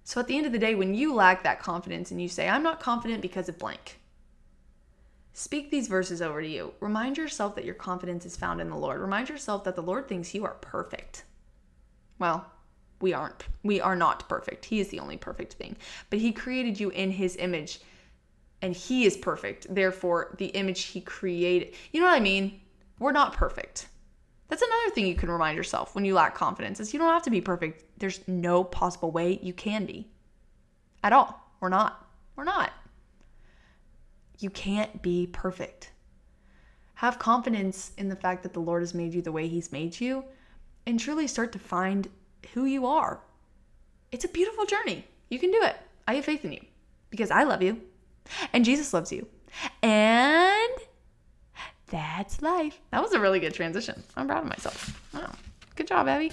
So 0.03 0.19
at 0.19 0.27
the 0.27 0.36
end 0.36 0.45
of 0.45 0.51
the 0.51 0.60
day, 0.60 0.75
when 0.75 0.93
you 0.93 1.13
lack 1.13 1.43
that 1.43 1.62
confidence 1.62 2.12
and 2.12 2.21
you 2.21 2.27
say, 2.27 2.49
I'm 2.49 2.63
not 2.63 2.79
confident 2.79 3.21
because 3.21 3.47
of 3.47 3.58
blank, 3.58 3.99
speak 5.34 5.71
these 5.71 5.88
verses 5.88 6.21
over 6.21 6.41
to 6.41 6.47
you. 6.47 6.73
Remind 6.79 7.17
yourself 7.17 7.55
that 7.55 7.65
your 7.65 7.75
confidence 7.75 8.25
is 8.25 8.36
found 8.36 8.62
in 8.62 8.69
the 8.69 8.75
Lord. 8.75 8.99
Remind 8.99 9.29
yourself 9.29 9.63
that 9.63 9.75
the 9.75 9.81
Lord 9.81 10.08
thinks 10.08 10.34
you 10.34 10.43
are 10.43 10.55
perfect. 10.55 11.23
Well, 12.19 12.45
we 13.01 13.13
aren't. 13.13 13.45
We 13.63 13.81
are 13.81 13.95
not 13.95 14.27
perfect. 14.27 14.65
He 14.65 14.79
is 14.79 14.89
the 14.89 14.99
only 14.99 15.17
perfect 15.17 15.53
thing. 15.53 15.75
But 16.10 16.19
He 16.19 16.31
created 16.31 16.79
you 16.79 16.89
in 16.89 17.12
His 17.12 17.36
image 17.38 17.79
and 18.62 18.75
He 18.75 19.05
is 19.05 19.17
perfect. 19.17 19.73
Therefore, 19.73 20.36
the 20.38 20.47
image 20.47 20.84
He 20.84 21.01
created. 21.01 21.73
You 21.91 22.01
know 22.01 22.08
what 22.08 22.15
I 22.15 22.21
mean? 22.21 22.62
We're 22.99 23.12
not 23.12 23.34
perfect. 23.34 23.88
That's 24.47 24.62
another 24.62 24.93
thing 24.93 25.08
you 25.08 25.15
can 25.15 25.31
remind 25.31 25.58
yourself 25.58 25.95
when 25.95 26.05
you 26.05 26.13
lack 26.13 26.36
confidence 26.36 26.79
is 26.79 26.93
you 26.93 26.99
don't 26.99 27.13
have 27.13 27.23
to 27.23 27.31
be 27.31 27.41
perfect. 27.41 27.84
There's 27.99 28.25
no 28.27 28.63
possible 28.63 29.12
way 29.12 29.39
you 29.41 29.53
can 29.53 29.86
be. 29.86 30.08
At 31.03 31.13
all. 31.13 31.41
We're 31.60 31.69
not. 31.69 32.08
We're 32.36 32.43
not. 32.43 32.71
You 34.39 34.49
can't 34.49 35.01
be 35.01 35.27
perfect. 35.27 35.91
Have 36.95 37.19
confidence 37.19 37.91
in 37.97 38.10
the 38.10 38.15
fact 38.15 38.43
that 38.43 38.53
the 38.53 38.60
Lord 38.60 38.81
has 38.81 38.93
made 38.93 39.13
you 39.13 39.21
the 39.21 39.31
way 39.31 39.47
He's 39.47 39.71
made 39.71 39.99
you 39.99 40.23
and 40.86 40.99
truly 40.99 41.27
start 41.27 41.51
to 41.53 41.60
find 41.60 42.08
who 42.53 42.65
you 42.65 42.86
are. 42.86 43.21
It's 44.12 44.25
a 44.25 44.29
beautiful 44.29 44.65
journey. 44.65 45.05
You 45.29 45.39
can 45.39 45.51
do 45.51 45.62
it. 45.63 45.75
I 46.08 46.15
have 46.15 46.25
faith 46.25 46.45
in 46.45 46.53
you 46.53 46.62
because 47.10 47.31
I 47.31 47.43
love 47.43 47.62
you 47.62 47.81
and 48.53 48.65
Jesus 48.65 48.93
loves 48.93 49.12
you. 49.12 49.27
And 49.81 50.73
that's 51.88 52.41
life. 52.41 52.80
That 52.91 53.02
was 53.02 53.13
a 53.13 53.19
really 53.19 53.39
good 53.39 53.54
transition. 53.54 54.04
I'm 54.15 54.28
proud 54.28 54.43
of 54.43 54.50
myself. 54.50 55.02
Wow. 55.13 55.32
Good 55.76 55.88
job, 55.88 56.08
Abby. 56.08 56.32